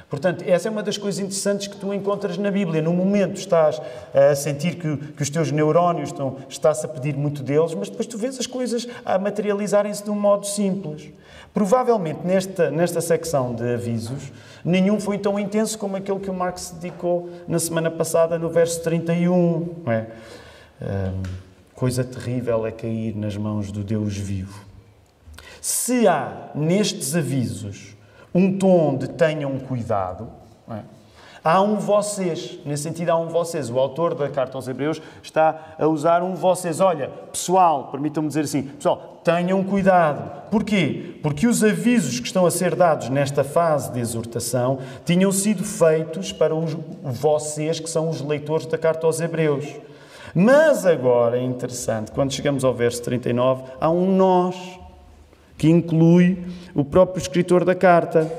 Portanto, 0.09 0.45
essa 0.47 0.69
é 0.69 0.71
uma 0.71 0.85
das 0.85 0.97
coisas 0.97 1.19
interessantes 1.19 1.67
que 1.67 1.77
tu 1.77 1.93
encontras 1.93 2.39
na 2.39 2.51
Bíblia. 2.51 2.81
No 2.81 2.93
momento 2.93 3.39
estás 3.39 3.83
a 4.15 4.35
sentir 4.37 4.77
que, 4.77 4.97
que 4.97 5.23
os 5.23 5.29
teus 5.29 5.51
neurónios 5.51 6.11
estão, 6.11 6.37
estás 6.49 6.85
a 6.85 6.89
pedir 6.89 7.17
muito 7.17 7.43
deles, 7.43 7.75
mas 7.75 7.89
depois 7.89 8.07
tu 8.07 8.17
vês 8.17 8.39
as 8.39 8.47
coisas 8.47 8.87
a 9.05 9.19
materializarem-se 9.19 10.05
de 10.05 10.11
um 10.11 10.15
modo 10.15 10.47
simples. 10.47 11.11
Provavelmente 11.53 12.21
nesta, 12.25 12.71
nesta 12.71 13.01
secção 13.01 13.53
de 13.53 13.75
avisos, 13.75 14.31
nenhum 14.65 15.01
foi 15.01 15.19
tão 15.19 15.41
intenso 15.41 15.77
como 15.77 15.97
aquele 15.97 16.21
que 16.21 16.31
o 16.31 16.35
Marx 16.35 16.71
dedicou 16.79 17.29
na 17.49 17.59
semana 17.59 17.91
passada, 17.91 18.39
no 18.39 18.49
verso 18.49 18.83
31. 18.85 19.75
Não 19.85 19.93
é? 19.93 20.07
Hum, 20.81 21.23
coisa 21.75 22.05
terrível 22.05 22.65
é 22.65 22.71
cair 22.71 23.17
nas 23.17 23.37
mãos 23.37 23.73
do 23.73 23.83
Deus 23.83 24.17
vivo. 24.17 24.65
Se 25.61 26.07
há 26.07 26.51
nestes 26.55 27.17
avisos 27.17 27.96
um 28.37 28.59
tom 28.59 28.97
de 28.97 29.09
tenham 29.09 29.59
cuidado, 29.59 30.29
é? 30.71 30.81
Há 31.43 31.63
um 31.63 31.77
vocês, 31.77 32.59
nesse 32.67 32.83
sentido 32.83 33.11
há 33.11 33.17
um 33.17 33.29
vocês. 33.29 33.71
O 33.71 33.79
autor 33.79 34.17
da 34.17 34.29
carta 34.29 34.59
aos 34.59 34.67
Hebreus 34.67 35.01
está 35.23 35.77
a 35.79 35.87
usar 35.87 36.21
um 36.21 36.35
vocês. 36.35 36.81
Olha, 36.81 37.09
pessoal, 37.31 37.85
permitam-me 37.85 38.27
dizer 38.27 38.41
assim, 38.41 38.65
pessoal, 38.65 39.21
tenham 39.23 39.63
cuidado. 39.63 40.49
Porquê? 40.51 41.21
Porque 41.23 41.47
os 41.47 41.63
avisos 41.63 42.19
que 42.19 42.27
estão 42.27 42.47
a 42.47 42.51
ser 42.51 42.75
dados 42.75 43.11
nesta 43.11 43.45
fase 43.45 43.93
de 43.93 44.01
exortação 44.01 44.81
tinham 45.05 45.31
sido 45.31 45.63
feitos 45.63 46.33
para 46.33 46.53
os 46.53 46.77
vocês, 47.05 47.79
que 47.79 47.89
são 47.89 48.11
os 48.11 48.21
leitores 48.21 48.67
da 48.67 48.77
carta 48.77 49.07
aos 49.07 49.21
Hebreus. 49.21 49.67
Mas 50.35 50.85
agora 50.85 51.39
é 51.39 51.43
interessante, 51.45 52.11
quando 52.11 52.33
chegamos 52.33 52.65
ao 52.65 52.75
verso 52.75 53.01
39, 53.03 53.63
há 53.81 53.89
um 53.89 54.17
nós, 54.17 54.57
que 55.57 55.69
inclui 55.69 56.39
o 56.75 56.85
próprio 56.85 57.21
escritor 57.21 57.65
da 57.65 57.75
carta. 57.75 58.31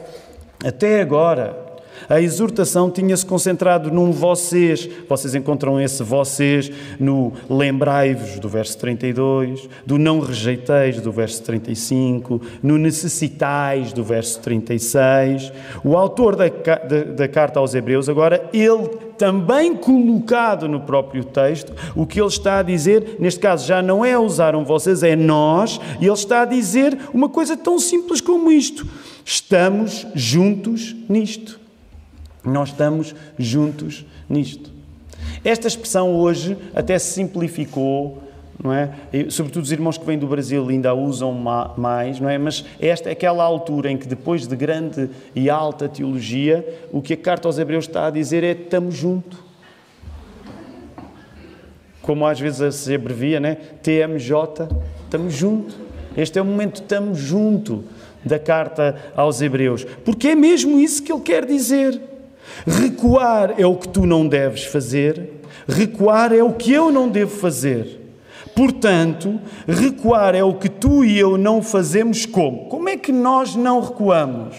Até 0.64 1.02
agora, 1.02 1.67
a 2.10 2.22
exortação 2.22 2.89
tinha-se 2.89 3.25
concentrado 3.25 3.92
num 3.92 4.12
vocês. 4.12 4.89
Vocês 5.08 5.36
encontram 5.36 5.80
esse 5.80 6.04
vocês 6.04 6.72
no 7.00 7.34
lembrai-vos 7.50 8.39
do 8.39 8.50
verso 8.50 8.77
32, 8.77 9.68
do 9.86 9.98
não 9.98 10.20
rejeiteis 10.20 11.01
do 11.01 11.12
verso 11.12 11.44
35, 11.44 12.42
no 12.62 12.77
necessitais 12.77 13.94
do 13.94 14.04
verso 14.04 14.39
36. 14.42 15.51
O 15.84 15.96
autor 15.98 16.36
da, 16.36 16.48
da, 16.48 17.04
da 17.16 17.27
carta 17.27 17.60
aos 17.60 17.74
Hebreus, 17.74 18.10
agora, 18.10 18.50
ele 18.54 19.08
também 19.18 19.75
colocado 19.75 20.68
no 20.68 20.82
próprio 20.82 21.24
texto, 21.24 21.74
o 21.96 22.06
que 22.06 22.20
ele 22.20 22.27
está 22.27 22.60
a 22.60 22.63
dizer, 22.63 23.18
neste 23.20 23.39
caso 23.39 23.66
já 23.66 23.82
não 23.82 24.06
é 24.06 24.18
usaram 24.18 24.63
vocês, 24.63 25.04
é 25.04 25.16
nós, 25.16 25.80
e 26.00 26.06
ele 26.06 26.13
está 26.13 26.44
a 26.44 26.46
dizer 26.46 26.98
uma 27.13 27.27
coisa 27.27 27.58
tão 27.58 27.80
simples 27.80 28.22
como 28.22 28.51
isto: 28.51 28.86
estamos 29.25 30.06
juntos 30.13 30.96
nisto. 31.10 31.67
Nós 32.48 32.70
estamos 32.70 33.13
juntos 33.38 34.06
nisto. 34.30 34.72
Esta 35.44 35.68
expressão 35.68 36.16
hoje 36.16 36.58
até 36.74 36.98
se 36.98 37.13
simplificou, 37.13 38.24
não 38.62 38.74
é? 38.74 38.92
E, 39.13 39.30
sobretudo 39.30 39.63
os 39.63 39.72
irmãos 39.72 39.98
que 39.98 40.06
vêm 40.06 40.18
do 40.18 40.27
Brasil 40.27 40.68
ainda 40.68 40.89
a 40.89 40.94
usam 40.94 41.34
mais, 41.77 42.20
não 42.20 42.30
é? 42.30 42.38
Mas 42.38 42.66
esta 42.80 43.10
é 43.10 43.12
aquela 43.12 43.44
altura 43.44 43.92
em 43.92 43.98
que 43.98 44.08
depois 44.08 44.48
de 44.48 44.56
grande 44.56 45.10
e 45.36 45.50
alta 45.50 45.88
teologia, 45.88 46.66
o 46.92 47.01
que 47.01 47.13
a 47.13 47.18
carta 47.18 47.48
aos 47.48 47.60
Hebreus 47.60 47.86
está 47.86 48.08
a 48.08 48.10
dizer 48.10 48.44
é 48.44 48.51
estamos 48.51 48.96
juntos. 48.96 49.39
Como 52.01 52.25
às 52.25 52.39
vezes 52.39 52.75
se 52.75 52.96
abrevia, 52.96 53.39
né? 53.39 53.56
TMJ, 53.84 54.34
estamos 55.04 55.34
juntos. 55.34 55.75
Este 56.16 56.39
é 56.39 56.42
o 56.42 56.46
momento, 56.46 56.82
estamos 56.82 57.20
junto 57.20 57.84
da 58.25 58.39
carta 58.39 58.96
aos 59.16 59.42
Hebreus. 59.42 59.84
Porque 60.04 60.30
é 60.30 60.36
mesmo 60.36 60.80
isso 60.80 61.04
que 61.04 61.12
ele 61.12 61.22
quer 61.22 61.46
dizer. 61.46 62.17
Recuar 62.66 63.56
é 63.58 63.66
o 63.66 63.75
que 63.75 63.88
tu 63.88 64.06
não 64.06 64.27
deves 64.27 64.63
fazer, 64.63 65.30
recuar 65.68 66.34
é 66.34 66.44
o 66.44 66.54
que 66.54 66.72
eu 66.72 66.92
não 66.92 67.10
devo 67.10 67.36
fazer. 67.36 68.01
Portanto, 68.56 69.39
recuar 69.68 70.34
é 70.34 70.44
o 70.44 70.56
que 70.56 70.68
tu 70.68 71.06
e 71.06 71.18
eu 71.18 71.38
não 71.38 71.62
fazemos 71.62 72.25
como? 72.25 72.66
Como 72.66 72.89
é 72.89 72.98
que 72.98 73.12
nós 73.12 73.56
não 73.56 73.82
recuamos? 73.82 74.56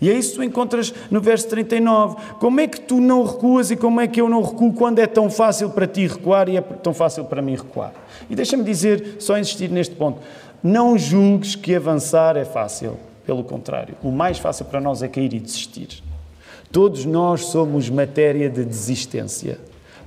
E 0.00 0.08
é 0.08 0.14
isso 0.14 0.30
que 0.30 0.36
tu 0.36 0.44
encontras 0.44 0.94
no 1.10 1.20
verso 1.20 1.48
39. 1.48 2.16
Como 2.38 2.60
é 2.60 2.66
que 2.66 2.80
tu 2.80 3.00
não 3.00 3.24
recuas 3.24 3.70
e 3.70 3.76
como 3.76 4.00
é 4.00 4.06
que 4.06 4.20
eu 4.20 4.28
não 4.28 4.40
recuo 4.40 4.72
quando 4.72 4.98
é 4.98 5.06
tão 5.06 5.28
fácil 5.28 5.70
para 5.70 5.86
ti 5.86 6.06
recuar 6.06 6.48
e 6.48 6.56
é 6.56 6.60
tão 6.60 6.94
fácil 6.94 7.24
para 7.24 7.42
mim 7.42 7.56
recuar? 7.56 7.92
E 8.30 8.34
deixa-me 8.34 8.64
dizer, 8.64 9.16
só 9.18 9.36
insistir 9.36 9.68
neste 9.68 9.94
ponto: 9.94 10.20
não 10.62 10.96
julgues 10.96 11.54
que 11.54 11.74
avançar 11.74 12.36
é 12.36 12.44
fácil. 12.44 12.96
Pelo 13.26 13.44
contrário, 13.44 13.94
o 14.02 14.10
mais 14.10 14.38
fácil 14.38 14.64
para 14.64 14.80
nós 14.80 15.02
é 15.02 15.08
cair 15.08 15.32
e 15.34 15.38
desistir. 15.38 16.02
Todos 16.72 17.04
nós 17.04 17.46
somos 17.46 17.90
matéria 17.90 18.48
de 18.48 18.64
desistência. 18.64 19.58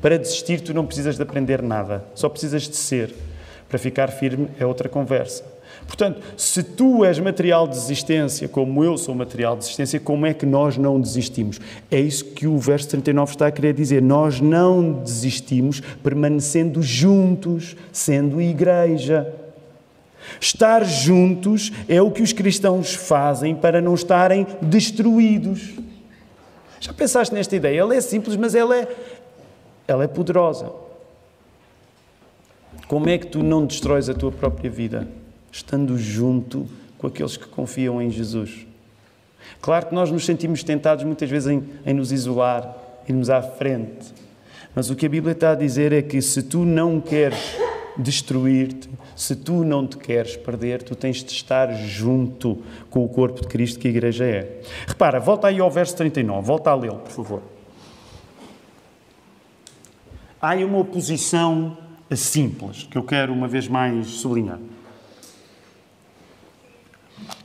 Para 0.01 0.17
desistir, 0.17 0.62
tu 0.62 0.74
não 0.74 0.86
precisas 0.86 1.17
de 1.17 1.22
aprender 1.22 1.62
nada, 1.62 2.05
só 2.15 2.29
precisas 2.29 2.63
de 2.63 2.75
ser. 2.75 3.13
Para 3.67 3.77
ficar 3.77 4.10
firme 4.10 4.48
é 4.60 4.65
outra 4.65 4.88
conversa. 4.88 5.43
Portanto, 5.86 6.22
se 6.38 6.63
tu 6.63 7.03
és 7.03 7.20
material 7.20 7.67
de 7.67 7.75
desistência, 7.75 8.48
como 8.48 8.84
eu 8.84 8.98
sou 8.98 9.13
material 9.13 9.55
de 9.55 9.62
desistência, 9.62 10.00
como 10.00 10.25
é 10.25 10.34
que 10.34 10.46
nós 10.46 10.77
não 10.77 11.00
desistimos? 11.00 11.60
É 11.91 12.00
isso 12.00 12.25
que 12.25 12.48
o 12.48 12.58
verso 12.58 12.88
39 12.89 13.32
está 13.32 13.48
a 13.48 13.51
querer 13.51 13.74
dizer. 13.74 14.01
Nós 14.01 14.39
não 14.39 14.93
desistimos 15.03 15.82
permanecendo 16.01 16.82
juntos, 16.82 17.75
sendo 17.91 18.41
igreja. 18.41 19.34
Estar 20.39 20.86
juntos 20.86 21.72
é 21.89 22.01
o 22.01 22.12
que 22.12 22.22
os 22.22 22.32
cristãos 22.32 22.93
fazem 22.93 23.53
para 23.53 23.82
não 23.82 23.93
estarem 23.93 24.48
destruídos. 24.62 25.74
Já 26.84 26.92
pensaste 26.92 27.34
nesta 27.34 27.56
ideia? 27.56 27.80
Ela 27.80 27.96
é 27.96 28.02
simples, 28.02 28.36
mas 28.36 28.54
ela 28.54 28.75
é, 28.75 28.94
ela 29.88 30.04
é 30.04 30.08
poderosa. 30.08 30.70
Como 32.90 33.08
é 33.08 33.18
que 33.18 33.28
tu 33.28 33.42
não 33.42 33.66
destróis 33.66 34.10
a 34.10 34.13
tua 34.13 34.34
própria 34.34 34.70
vida? 34.70 35.08
Estando 35.50 35.98
junto 35.98 36.68
com 36.98 37.08
aqueles 37.08 37.38
que 37.38 37.48
confiam 37.48 38.02
em 38.02 38.10
Jesus. 38.10 38.68
Claro 39.62 39.86
que 39.86 39.96
nós 39.96 40.12
nos 40.12 40.25
sentimos 40.25 40.62
tentados 40.62 41.06
muitas 41.06 41.30
vezes 41.30 41.48
em, 41.48 41.63
em 41.86 41.94
nos 41.94 42.12
isolar, 42.12 42.75
irmos 43.08 43.30
à 43.30 43.42
frente. 43.42 44.13
Mas 44.75 44.90
o 44.90 44.96
que 44.96 45.06
a 45.06 45.10
Bíblia 45.10 45.32
está 45.32 45.52
a 45.52 45.56
dizer 45.56 45.94
é 45.94 46.02
que 46.02 46.22
se 46.22 46.44
tu 46.44 46.66
não 46.66 47.00
queres 47.00 47.56
destruir-te, 47.98 48.90
se 49.16 49.36
tu 49.36 49.64
não 49.64 49.86
te 49.86 49.98
queres 49.98 50.36
perder, 50.36 50.82
tu 50.82 50.96
tens 50.96 51.24
de 51.24 51.32
estar 51.32 51.72
junto 51.74 52.64
com 52.90 53.04
o 53.04 53.10
corpo 53.10 53.42
de 53.42 53.48
Cristo 53.48 53.80
que 53.80 53.88
a 53.88 53.92
igreja 53.92 54.26
é. 54.26 54.62
Repara, 54.88 55.20
volta 55.20 55.48
aí 55.48 55.60
ao 55.60 55.70
verso 55.70 55.96
39, 55.96 56.46
volta 56.46 56.72
a 56.72 56.76
lê-lo, 56.76 57.00
por 57.00 57.12
favor. 57.12 57.42
Há 60.42 60.56
uma 60.56 60.80
oposição 60.80 61.78
simples 62.12 62.84
que 62.84 62.98
eu 62.98 63.04
quero 63.04 63.32
uma 63.32 63.48
vez 63.48 63.68
mais 63.68 64.08
sublinhar. 64.08 64.60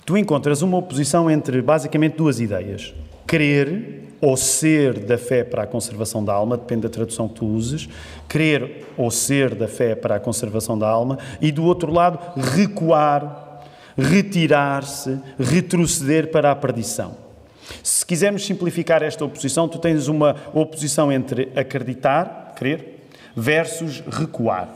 Tu 0.05 0.17
encontras 0.17 0.63
uma 0.63 0.79
oposição 0.79 1.31
entre 1.31 1.61
basicamente 1.61 2.17
duas 2.17 2.41
ideias: 2.41 2.95
crer 3.27 3.98
ou 4.21 4.37
ser 4.37 4.99
da 4.99 5.17
fé 5.17 5.45
para 5.45 5.63
a 5.63 5.67
conservação 5.67 6.25
da 6.25 6.33
alma, 6.33 6.57
depende 6.57 6.83
da 6.83 6.89
tradução 6.89 7.29
que 7.29 7.35
tu 7.35 7.47
uses, 7.47 7.89
crer 8.29 8.87
ou 8.97 9.11
ser 9.11 9.55
da 9.55 9.69
fé 9.69 9.95
para 9.95 10.17
a 10.17 10.21
conservação 10.21 10.79
da 10.79 10.89
alma, 10.89 11.19
e 11.41 11.53
do 11.53 11.65
outro 11.65 11.93
lado, 11.93 12.19
recuar, 12.37 13.63
retirar-se, 13.97 15.19
retroceder 15.39 16.31
para 16.31 16.51
a 16.51 16.57
perdição. 16.57 17.17
Se 17.83 18.05
quisermos 18.05 18.45
simplificar 18.45 19.03
esta 19.03 19.25
oposição, 19.25 19.69
tu 19.69 19.79
tens 19.79 20.09
uma 20.09 20.37
oposição 20.53 21.13
entre 21.13 21.51
acreditar, 21.55 22.55
crer, 22.57 22.99
versus 23.37 24.03
recuar. 24.11 24.69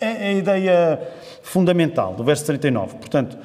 É 0.00 0.28
a 0.28 0.32
ideia 0.32 1.00
fundamental 1.42 2.14
do 2.14 2.24
verso 2.24 2.44
39. 2.46 2.96
Portanto, 2.96 3.36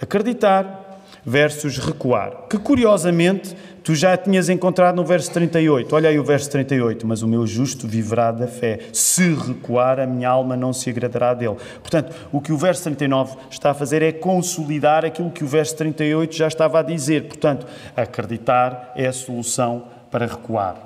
acreditar 0.00 0.85
versus 1.26 1.78
recuar. 1.78 2.46
Que 2.48 2.56
curiosamente 2.56 3.56
tu 3.82 3.96
já 3.96 4.16
tinhas 4.16 4.48
encontrado 4.48 4.94
no 4.94 5.04
verso 5.04 5.32
38. 5.32 5.94
Olha 5.94 6.08
aí 6.08 6.18
o 6.18 6.24
verso 6.24 6.48
38. 6.50 7.04
Mas 7.04 7.22
o 7.22 7.28
meu 7.28 7.44
justo 7.44 7.88
viverá 7.88 8.30
da 8.30 8.46
fé. 8.46 8.78
Se 8.92 9.34
recuar, 9.34 9.98
a 9.98 10.06
minha 10.06 10.28
alma 10.28 10.56
não 10.56 10.72
se 10.72 10.88
agradará 10.88 11.34
dele. 11.34 11.56
Portanto, 11.82 12.14
o 12.30 12.40
que 12.40 12.52
o 12.52 12.56
verso 12.56 12.84
39 12.84 13.36
está 13.50 13.72
a 13.72 13.74
fazer 13.74 14.02
é 14.02 14.12
consolidar 14.12 15.04
aquilo 15.04 15.30
que 15.30 15.42
o 15.42 15.48
verso 15.48 15.76
38 15.76 16.36
já 16.36 16.46
estava 16.46 16.78
a 16.78 16.82
dizer. 16.82 17.24
Portanto, 17.24 17.66
acreditar 17.96 18.92
é 18.94 19.08
a 19.08 19.12
solução 19.12 19.84
para 20.10 20.26
recuar. 20.26 20.76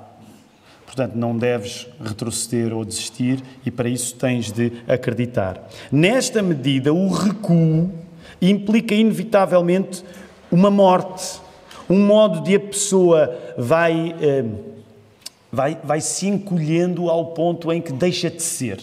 Portanto, 0.85 1.15
não 1.15 1.37
deves 1.37 1.87
retroceder 2.03 2.73
ou 2.73 2.83
desistir 2.83 3.41
e 3.65 3.71
para 3.71 3.87
isso 3.87 4.15
tens 4.15 4.51
de 4.51 4.73
acreditar. 4.87 5.69
Nesta 5.89 6.41
medida, 6.41 6.93
o 6.93 7.07
recuo 7.07 7.89
implica 8.41 8.93
inevitavelmente 8.95 10.03
uma 10.51 10.69
morte, 10.69 11.39
um 11.89 12.05
modo 12.05 12.41
de 12.41 12.55
a 12.55 12.59
pessoa 12.59 13.37
vai, 13.57 14.13
eh, 14.21 14.43
vai, 15.51 15.77
vai 15.83 16.01
se 16.01 16.27
encolhendo 16.27 17.09
ao 17.09 17.27
ponto 17.27 17.71
em 17.71 17.81
que 17.81 17.93
deixa 17.93 18.29
de 18.29 18.43
ser. 18.43 18.79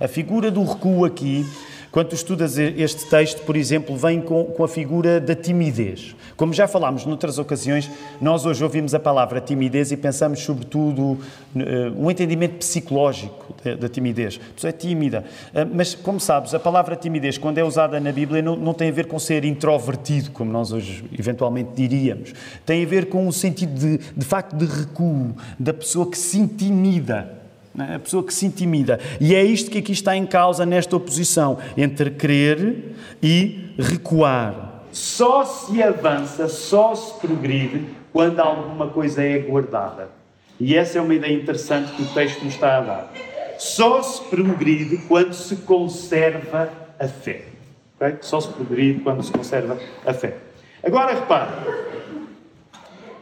A 0.00 0.08
figura 0.08 0.50
do 0.50 0.64
recuo 0.64 1.04
aqui 1.04 1.46
quando 1.94 2.08
tu 2.08 2.16
estudas 2.16 2.58
este 2.58 3.06
texto, 3.06 3.42
por 3.42 3.54
exemplo, 3.54 3.96
vem 3.96 4.20
com, 4.20 4.46
com, 4.46 4.64
a 4.64 4.68
figura 4.68 5.20
da 5.20 5.32
timidez. 5.32 6.16
Como 6.36 6.52
já 6.52 6.66
falámos 6.66 7.06
noutras 7.06 7.38
ocasiões, 7.38 7.88
nós 8.20 8.44
hoje 8.44 8.64
ouvimos 8.64 8.96
a 8.96 8.98
palavra 8.98 9.40
timidez 9.40 9.92
e 9.92 9.96
pensamos 9.96 10.40
sobretudo 10.40 11.02
uh, 11.12 11.18
um 11.96 12.10
entendimento 12.10 12.56
psicológico 12.56 13.54
da, 13.78 13.88
timidez. 13.88 14.40
A 14.50 14.54
pessoa 14.54 14.70
é 14.70 14.72
tímida. 14.72 15.24
Uh, 15.52 15.70
mas, 15.72 15.94
como 15.94 16.18
sabes, 16.18 16.52
a 16.52 16.58
palavra 16.58 16.96
timidez, 16.96 17.38
quando 17.38 17.58
é 17.58 17.62
usada 17.62 18.00
na 18.00 18.10
Bíblia, 18.10 18.42
não, 18.42 18.56
não 18.56 18.74
tem 18.74 18.88
a 18.88 18.92
ver 18.92 19.06
com 19.06 19.16
ser 19.16 19.44
introvertido, 19.44 20.32
como 20.32 20.50
nós 20.50 20.72
hoje 20.72 21.04
eventualmente 21.16 21.70
diríamos. 21.76 22.34
Tem 22.66 22.82
a 22.82 22.88
ver 22.88 23.08
com 23.08 23.28
o 23.28 23.32
sentido 23.32 23.78
de, 23.78 23.98
de 23.98 24.24
facto 24.24 24.56
de 24.56 24.66
recuo, 24.66 25.36
da 25.56 25.72
pessoa 25.72 26.10
que 26.10 26.18
se 26.18 26.40
intimida. 26.40 27.43
É? 27.78 27.96
A 27.96 27.98
pessoa 27.98 28.22
que 28.22 28.32
se 28.32 28.46
intimida. 28.46 29.00
E 29.20 29.34
é 29.34 29.42
isto 29.42 29.70
que 29.70 29.78
aqui 29.78 29.92
está 29.92 30.16
em 30.16 30.26
causa 30.26 30.64
nesta 30.64 30.96
oposição 30.96 31.58
entre 31.76 32.10
crer 32.10 32.94
e 33.22 33.74
recuar. 33.78 34.82
Só 34.92 35.44
se 35.44 35.82
avança, 35.82 36.48
só 36.48 36.94
se 36.94 37.18
progride 37.18 37.84
quando 38.12 38.38
alguma 38.38 38.88
coisa 38.88 39.24
é 39.24 39.38
guardada. 39.38 40.08
E 40.60 40.76
essa 40.76 40.98
é 40.98 41.00
uma 41.00 41.14
ideia 41.14 41.34
interessante 41.34 41.92
que 41.92 42.02
o 42.02 42.06
texto 42.14 42.44
nos 42.44 42.54
está 42.54 42.78
a 42.78 42.80
dar. 42.80 43.12
Só 43.58 44.00
se 44.02 44.22
progride 44.22 44.98
quando 45.08 45.34
se 45.34 45.56
conserva 45.56 46.70
a 46.98 47.08
fé. 47.08 47.46
Okay? 47.96 48.18
Só 48.20 48.40
se 48.40 48.48
progride 48.50 49.00
quando 49.00 49.20
se 49.24 49.32
conserva 49.32 49.76
a 50.06 50.14
fé. 50.14 50.36
Agora 50.80 51.14
repare. 51.14 51.50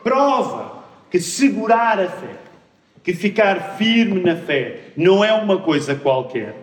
Prova 0.02 0.82
que 1.10 1.18
segurar 1.20 1.98
a 1.98 2.08
fé 2.08 2.42
que 3.02 3.12
ficar 3.12 3.76
firme 3.76 4.20
na 4.20 4.36
fé 4.36 4.80
não 4.96 5.24
é 5.24 5.32
uma 5.32 5.58
coisa 5.58 5.94
qualquer. 5.94 6.54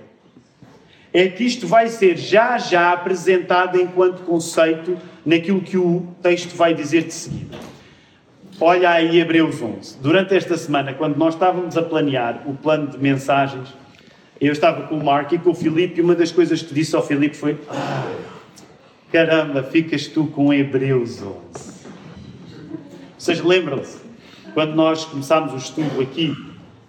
É 1.12 1.28
que 1.28 1.44
isto 1.44 1.68
vai 1.68 1.88
ser 1.88 2.18
já 2.18 2.58
já 2.58 2.94
apresentado 2.94 3.80
enquanto 3.80 4.24
conceito 4.24 4.98
naquilo 5.26 5.60
que 5.60 5.78
o 5.78 6.08
texto 6.22 6.56
vai 6.56 6.74
dizer 6.74 7.04
de 7.04 7.14
seguida. 7.14 7.58
Olha 8.62 8.92
aí 8.92 9.20
Hebreus 9.20 9.62
11. 9.62 9.98
Durante 10.00 10.36
esta 10.36 10.58
semana, 10.58 10.94
quando 10.94 11.18
nós 11.18 11.34
estávamos 11.34 11.78
a 11.78 11.82
planear 11.82 12.44
o 12.46 12.54
plano 12.54 12.88
de 12.88 12.98
mensagens, 12.98 13.74
eu 14.40 14.52
estava 14.52 14.84
com 14.84 14.96
o 14.96 15.04
Mark 15.04 15.32
e 15.32 15.38
com 15.38 15.50
o 15.50 15.56
Filipe 15.56 16.00
e 16.00 16.04
uma 16.04 16.16
das 16.16 16.32
coisas 16.32 16.62
que 16.62 16.74
disse 16.74 16.96
ao 16.96 17.06
Filipe 17.06 17.36
foi 17.36 17.58
ah, 17.70 18.12
caramba, 19.12 19.64
ficas 19.64 20.08
tu 20.08 20.28
com 20.28 20.54
Hebreus 20.54 21.22
11. 21.22 21.80
Vocês 23.18 23.42
lembram-se? 23.42 24.09
Quando 24.54 24.76
nós 24.76 25.06
começámos 25.06 25.54
o 25.54 25.58
estudo 25.58 26.02
aqui, 26.02 26.36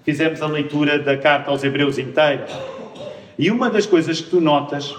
fizemos 0.04 0.40
a 0.42 0.46
leitura 0.46 0.98
da 0.98 1.16
carta 1.16 1.50
aos 1.50 1.62
Hebreus 1.62 1.98
inteira. 1.98 2.46
E 3.38 3.50
uma 3.50 3.70
das 3.70 3.86
coisas 3.86 4.20
que 4.20 4.30
tu 4.30 4.40
notas, 4.40 4.94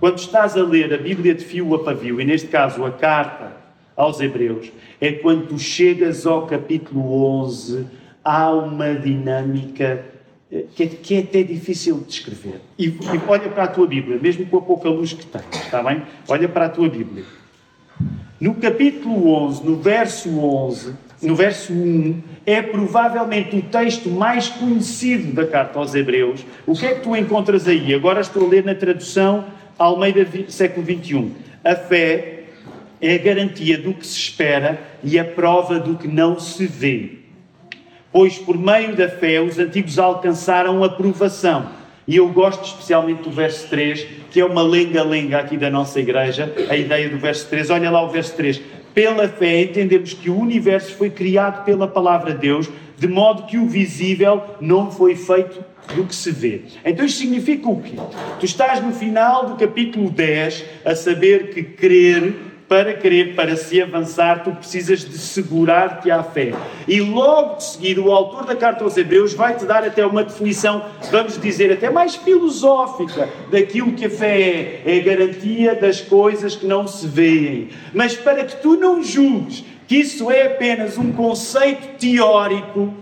quando 0.00 0.18
estás 0.18 0.56
a 0.56 0.62
ler 0.62 0.92
a 0.92 0.98
Bíblia 0.98 1.34
de 1.34 1.44
fio 1.44 1.74
a 1.74 1.84
pavio, 1.84 2.20
e 2.20 2.24
neste 2.24 2.48
caso 2.48 2.84
a 2.84 2.90
carta 2.90 3.52
aos 3.96 4.20
Hebreus, 4.20 4.70
é 5.00 5.12
quando 5.12 5.48
tu 5.48 5.58
chegas 5.58 6.26
ao 6.26 6.46
capítulo 6.46 7.24
11, 7.42 7.86
há 8.24 8.50
uma 8.50 8.94
dinâmica 8.94 10.04
eh, 10.50 10.64
que 10.74 10.82
é, 10.82 10.86
que 10.86 11.14
é 11.14 11.18
até 11.20 11.42
difícil 11.42 11.98
de 11.98 12.04
descrever. 12.04 12.60
E, 12.78 12.86
e 12.86 13.20
olha 13.28 13.48
para 13.50 13.64
a 13.64 13.68
tua 13.68 13.86
Bíblia, 13.86 14.18
mesmo 14.20 14.46
com 14.46 14.58
a 14.58 14.62
pouca 14.62 14.88
luz 14.88 15.12
que 15.12 15.26
tens, 15.26 15.44
está 15.52 15.82
bem? 15.82 16.02
Olha 16.28 16.48
para 16.48 16.66
a 16.66 16.68
tua 16.68 16.88
Bíblia. 16.88 17.24
No 18.40 18.54
capítulo 18.54 19.32
11, 19.32 19.64
no 19.64 19.76
verso 19.76 20.28
11, 20.38 20.94
no 21.22 21.34
verso 21.34 21.72
1, 21.72 22.22
é 22.44 22.60
provavelmente 22.60 23.56
o 23.56 23.62
texto 23.62 24.10
mais 24.10 24.48
conhecido 24.48 25.32
da 25.32 25.46
carta 25.46 25.78
aos 25.78 25.94
Hebreus. 25.94 26.44
O 26.66 26.74
que 26.74 26.86
é 26.86 26.94
que 26.94 27.00
tu 27.00 27.16
encontras 27.16 27.66
aí? 27.66 27.94
Agora 27.94 28.20
estou 28.20 28.46
a 28.46 28.48
ler 28.48 28.64
na 28.64 28.74
tradução 28.74 29.44
Almeida 29.78 30.26
século 30.48 30.86
XXI. 30.86 31.32
A 31.64 31.74
fé 31.74 32.44
é 33.00 33.14
a 33.14 33.18
garantia 33.18 33.76
do 33.78 33.92
que 33.94 34.06
se 34.06 34.18
espera 34.18 34.78
e 35.02 35.18
a 35.18 35.24
prova 35.24 35.78
do 35.78 35.96
que 35.96 36.06
não 36.06 36.38
se 36.38 36.66
vê. 36.66 37.18
Pois 38.12 38.38
por 38.38 38.56
meio 38.56 38.94
da 38.94 39.08
fé 39.08 39.40
os 39.40 39.58
antigos 39.58 39.98
alcançaram 39.98 40.84
aprovação. 40.84 41.68
E 42.06 42.16
eu 42.16 42.28
gosto 42.28 42.64
especialmente 42.64 43.22
do 43.22 43.30
verso 43.30 43.66
3, 43.68 44.06
que 44.30 44.38
é 44.38 44.44
uma 44.44 44.62
lenga-lenga 44.62 45.38
aqui 45.38 45.56
da 45.56 45.70
nossa 45.70 45.98
igreja, 45.98 46.52
a 46.68 46.76
ideia 46.76 47.08
do 47.08 47.16
verso 47.18 47.48
3. 47.48 47.70
Olha 47.70 47.90
lá 47.90 48.04
o 48.04 48.10
verso 48.10 48.36
3 48.36 48.60
Pela 48.94 49.28
fé 49.28 49.62
entendemos 49.62 50.14
que 50.14 50.30
o 50.30 50.38
universo 50.38 50.94
foi 50.94 51.10
criado 51.10 51.64
pela 51.64 51.88
palavra 51.88 52.32
de 52.32 52.38
Deus, 52.38 52.70
de 52.96 53.08
modo 53.08 53.44
que 53.44 53.58
o 53.58 53.66
visível 53.66 54.40
não 54.60 54.90
foi 54.90 55.16
feito 55.16 55.64
do 55.96 56.04
que 56.04 56.14
se 56.14 56.30
vê. 56.30 56.62
Então 56.84 57.04
isto 57.04 57.18
significa 57.18 57.68
o 57.68 57.82
quê? 57.82 57.96
Tu 58.38 58.46
estás 58.46 58.80
no 58.80 58.92
final 58.92 59.46
do 59.46 59.56
capítulo 59.56 60.08
10 60.08 60.64
a 60.84 60.94
saber 60.94 61.50
que 61.50 61.62
crer 61.62 62.34
para 62.74 62.92
crer, 62.92 63.36
para 63.36 63.54
se 63.54 63.80
avançar, 63.80 64.42
tu 64.42 64.50
precisas 64.50 65.04
de 65.04 65.16
segurar-te 65.16 66.10
à 66.10 66.24
fé. 66.24 66.52
E 66.88 67.00
logo 67.00 67.58
de 67.58 67.62
seguida, 67.62 68.00
o 68.00 68.10
autor 68.10 68.44
da 68.46 68.56
carta 68.56 68.82
aos 68.82 68.96
Hebreus 68.96 69.32
vai-te 69.32 69.64
dar 69.64 69.84
até 69.84 70.04
uma 70.04 70.24
definição, 70.24 70.84
vamos 71.08 71.40
dizer, 71.40 71.70
até 71.70 71.88
mais 71.88 72.16
filosófica 72.16 73.28
daquilo 73.48 73.92
que 73.92 74.06
a 74.06 74.10
fé 74.10 74.40
é. 74.40 74.82
É 74.86 74.98
a 74.98 75.02
garantia 75.04 75.74
das 75.76 76.00
coisas 76.00 76.56
que 76.56 76.66
não 76.66 76.88
se 76.88 77.06
veem. 77.06 77.68
Mas 77.92 78.16
para 78.16 78.44
que 78.44 78.56
tu 78.56 78.74
não 78.76 79.00
julgues 79.00 79.64
que 79.86 79.94
isso 79.94 80.28
é 80.28 80.42
apenas 80.42 80.98
um 80.98 81.12
conceito 81.12 81.96
teórico, 82.00 82.92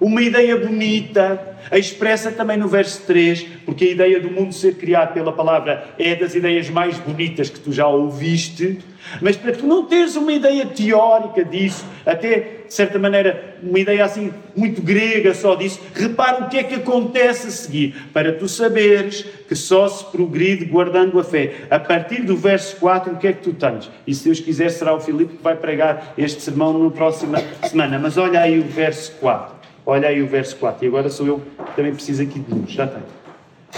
uma 0.00 0.20
ideia 0.20 0.56
bonita, 0.56 1.56
expressa 1.70 2.32
também 2.32 2.56
no 2.56 2.66
verso 2.66 3.02
3, 3.06 3.46
porque 3.64 3.84
a 3.84 3.90
ideia 3.92 4.18
do 4.18 4.32
mundo 4.32 4.52
ser 4.52 4.74
criado 4.74 5.14
pela 5.14 5.32
palavra 5.32 5.94
é 5.96 6.16
das 6.16 6.34
ideias 6.34 6.68
mais 6.68 6.98
bonitas 6.98 7.48
que 7.48 7.60
tu 7.60 7.72
já 7.72 7.86
ouviste, 7.86 8.80
mas 9.20 9.36
para 9.36 9.52
tu 9.52 9.66
não 9.66 9.84
teres 9.84 10.16
uma 10.16 10.32
ideia 10.32 10.66
teórica 10.66 11.44
disso, 11.44 11.84
até 12.04 12.62
de 12.66 12.72
certa 12.74 12.98
maneira 12.98 13.56
uma 13.62 13.78
ideia 13.78 14.04
assim 14.04 14.32
muito 14.56 14.80
grega 14.80 15.34
só 15.34 15.54
disso, 15.54 15.80
repara 15.94 16.44
o 16.44 16.48
que 16.48 16.58
é 16.58 16.62
que 16.62 16.74
acontece 16.76 17.48
a 17.48 17.50
seguir, 17.50 17.94
para 18.12 18.32
tu 18.32 18.48
saberes 18.48 19.22
que 19.46 19.54
só 19.54 19.88
se 19.88 20.04
progride 20.06 20.64
guardando 20.64 21.18
a 21.18 21.24
fé. 21.24 21.66
A 21.70 21.78
partir 21.78 22.22
do 22.22 22.36
verso 22.36 22.76
4, 22.76 23.12
o 23.12 23.16
que 23.16 23.26
é 23.26 23.32
que 23.32 23.42
tu 23.42 23.52
tens? 23.52 23.90
E 24.06 24.14
se 24.14 24.24
Deus 24.24 24.40
quiser, 24.40 24.70
será 24.70 24.94
o 24.94 25.00
Filipe 25.00 25.36
que 25.36 25.42
vai 25.42 25.56
pregar 25.56 26.14
este 26.16 26.40
sermão 26.40 26.76
na 26.76 26.90
próxima 26.90 27.38
semana. 27.68 27.98
Mas 27.98 28.16
olha 28.16 28.40
aí 28.40 28.58
o 28.58 28.64
verso 28.64 29.12
4. 29.20 29.54
Olha 29.84 30.08
aí 30.08 30.22
o 30.22 30.26
verso 30.26 30.56
4. 30.56 30.84
E 30.84 30.88
agora 30.88 31.10
sou 31.10 31.26
eu 31.26 31.42
que 31.66 31.76
também 31.76 31.92
preciso 31.92 32.22
aqui 32.22 32.38
de 32.38 32.54
luz. 32.54 32.70
Já 32.70 32.86
tenho. 32.86 33.04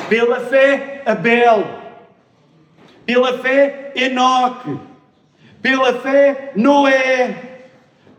Pela 0.08 0.40
fé, 0.40 1.02
Abel. 1.04 1.64
Pela 3.04 3.38
fé, 3.38 3.92
Enoque 3.96 4.78
pela 5.64 5.98
fé, 5.98 6.52
Noé. 6.54 7.36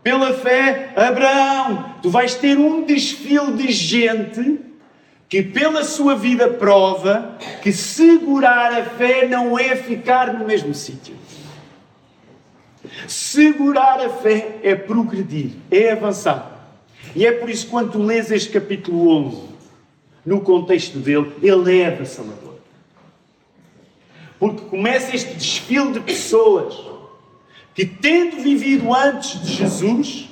Pela 0.02 0.34
fé, 0.34 0.92
Abraão. 0.96 1.94
Tu 2.02 2.10
vais 2.10 2.34
ter 2.34 2.58
um 2.58 2.82
desfile 2.82 3.52
de 3.52 3.70
gente 3.70 4.58
que, 5.28 5.44
pela 5.44 5.84
sua 5.84 6.16
vida, 6.16 6.48
prova 6.48 7.38
que 7.62 7.72
segurar 7.72 8.72
a 8.72 8.84
fé 8.84 9.28
não 9.28 9.56
é 9.56 9.76
ficar 9.76 10.32
no 10.32 10.44
mesmo 10.44 10.74
sítio. 10.74 11.14
Segurar 13.06 14.00
a 14.00 14.08
fé 14.08 14.58
é 14.64 14.74
progredir, 14.74 15.52
é 15.70 15.92
avançar. 15.92 16.68
E 17.14 17.24
é 17.24 17.30
por 17.30 17.48
isso 17.48 17.66
que, 17.66 17.70
quando 17.70 18.02
lês 18.02 18.28
este 18.32 18.50
capítulo 18.50 19.08
11, 19.08 19.42
no 20.24 20.40
contexto 20.40 20.98
dele, 20.98 21.32
ele 21.40 21.80
é 21.80 21.86
avassalador. 21.86 22.54
Porque 24.36 24.62
começa 24.62 25.14
este 25.14 25.34
desfile 25.34 25.92
de 25.92 26.00
pessoas 26.00 26.95
que, 27.76 27.84
tendo 27.84 28.42
vivido 28.42 28.92
antes 28.92 29.40
de 29.42 29.52
Jesus, 29.52 30.30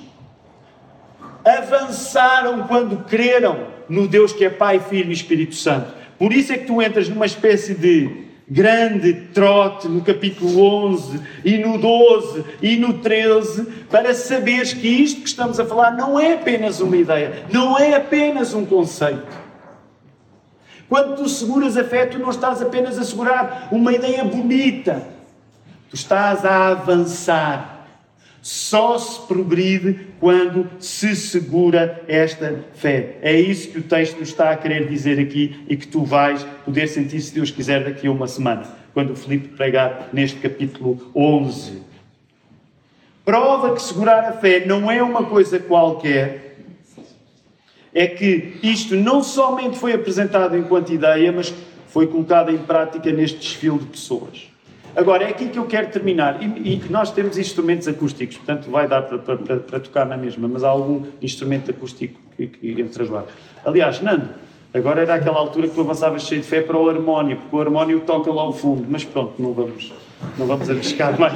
avançaram 1.44 2.66
quando 2.66 3.04
creram 3.04 3.66
no 3.86 4.08
Deus 4.08 4.32
que 4.32 4.46
é 4.46 4.50
Pai, 4.50 4.80
Filho 4.80 5.10
e 5.10 5.12
Espírito 5.12 5.54
Santo. 5.54 5.92
Por 6.18 6.32
isso 6.32 6.54
é 6.54 6.58
que 6.58 6.66
tu 6.66 6.80
entras 6.80 7.06
numa 7.06 7.26
espécie 7.26 7.74
de 7.74 8.24
grande 8.48 9.12
trote 9.34 9.88
no 9.88 10.00
capítulo 10.00 10.58
11 10.86 11.20
e 11.44 11.58
no 11.58 11.76
12 11.76 12.44
e 12.62 12.76
no 12.76 12.94
13 12.94 13.64
para 13.90 14.14
saberes 14.14 14.72
que 14.72 14.88
isto 14.88 15.20
que 15.20 15.28
estamos 15.28 15.60
a 15.60 15.66
falar 15.66 15.90
não 15.90 16.18
é 16.18 16.32
apenas 16.32 16.80
uma 16.80 16.96
ideia, 16.96 17.44
não 17.52 17.78
é 17.78 17.94
apenas 17.94 18.54
um 18.54 18.64
conceito. 18.64 19.44
Quando 20.88 21.16
tu 21.16 21.28
seguras 21.28 21.76
a 21.76 21.84
fé, 21.84 22.06
tu 22.06 22.18
não 22.18 22.30
estás 22.30 22.62
apenas 22.62 22.98
a 22.98 23.04
segurar 23.04 23.68
uma 23.70 23.92
ideia 23.92 24.24
bonita, 24.24 25.13
Tu 25.94 25.98
estás 25.98 26.44
a 26.44 26.70
avançar. 26.70 27.86
Só 28.42 28.98
se 28.98 29.28
progride 29.28 30.08
quando 30.18 30.68
se 30.80 31.14
segura 31.14 32.02
esta 32.08 32.64
fé. 32.74 33.18
É 33.22 33.38
isso 33.38 33.70
que 33.70 33.78
o 33.78 33.82
texto 33.84 34.20
está 34.20 34.50
a 34.50 34.56
querer 34.56 34.88
dizer 34.88 35.20
aqui 35.20 35.64
e 35.68 35.76
que 35.76 35.86
tu 35.86 36.02
vais 36.02 36.44
poder 36.64 36.88
sentir, 36.88 37.20
se 37.20 37.32
Deus 37.32 37.52
quiser, 37.52 37.84
daqui 37.84 38.08
a 38.08 38.10
uma 38.10 38.26
semana, 38.26 38.64
quando 38.92 39.12
o 39.12 39.14
Filipe 39.14 39.54
pregar 39.56 40.08
neste 40.12 40.40
capítulo 40.40 41.12
11. 41.14 41.80
Prova 43.24 43.72
que 43.72 43.80
segurar 43.80 44.24
a 44.24 44.32
fé 44.32 44.66
não 44.66 44.90
é 44.90 45.00
uma 45.00 45.26
coisa 45.26 45.60
qualquer, 45.60 46.56
é 47.94 48.08
que 48.08 48.58
isto 48.64 48.96
não 48.96 49.22
somente 49.22 49.78
foi 49.78 49.92
apresentado 49.92 50.56
enquanto 50.58 50.92
ideia, 50.92 51.30
mas 51.30 51.54
foi 51.86 52.08
colocado 52.08 52.50
em 52.50 52.58
prática 52.58 53.12
neste 53.12 53.38
desfile 53.38 53.78
de 53.78 53.86
pessoas. 53.86 54.53
Agora, 54.96 55.24
é 55.24 55.28
aqui 55.28 55.48
que 55.48 55.58
eu 55.58 55.66
quero 55.66 55.88
terminar. 55.88 56.40
E, 56.42 56.74
e 56.74 56.82
nós 56.90 57.10
temos 57.10 57.36
instrumentos 57.36 57.88
acústicos, 57.88 58.36
portanto 58.36 58.70
vai 58.70 58.86
dar 58.86 59.02
para, 59.02 59.18
para, 59.18 59.56
para, 59.56 59.80
tocar 59.80 60.06
na 60.06 60.16
mesma, 60.16 60.46
mas 60.46 60.62
há 60.62 60.68
algum 60.68 61.02
instrumento 61.20 61.70
acústico 61.70 62.18
que, 62.36 62.46
que 62.46 62.80
entre 62.80 63.02
as 63.02 63.08
várias. 63.08 63.32
Aliás, 63.64 64.00
Nando, 64.00 64.28
agora 64.72 65.02
era 65.02 65.14
aquela 65.14 65.38
altura 65.38 65.68
que 65.68 65.74
tu 65.74 65.80
avançavas 65.80 66.22
cheio 66.22 66.40
de 66.40 66.46
fé 66.46 66.60
para 66.60 66.78
o 66.78 66.88
harmónio, 66.88 67.36
porque 67.38 67.56
o 67.56 67.60
harmónio 67.60 68.00
toca 68.00 68.32
lá 68.32 68.42
ao 68.42 68.52
fundo, 68.52 68.86
mas 68.88 69.04
pronto, 69.04 69.34
não 69.38 69.52
vamos, 69.52 69.92
não 70.38 70.46
vamos 70.46 70.68
arriscar 70.68 71.18
mais. 71.18 71.34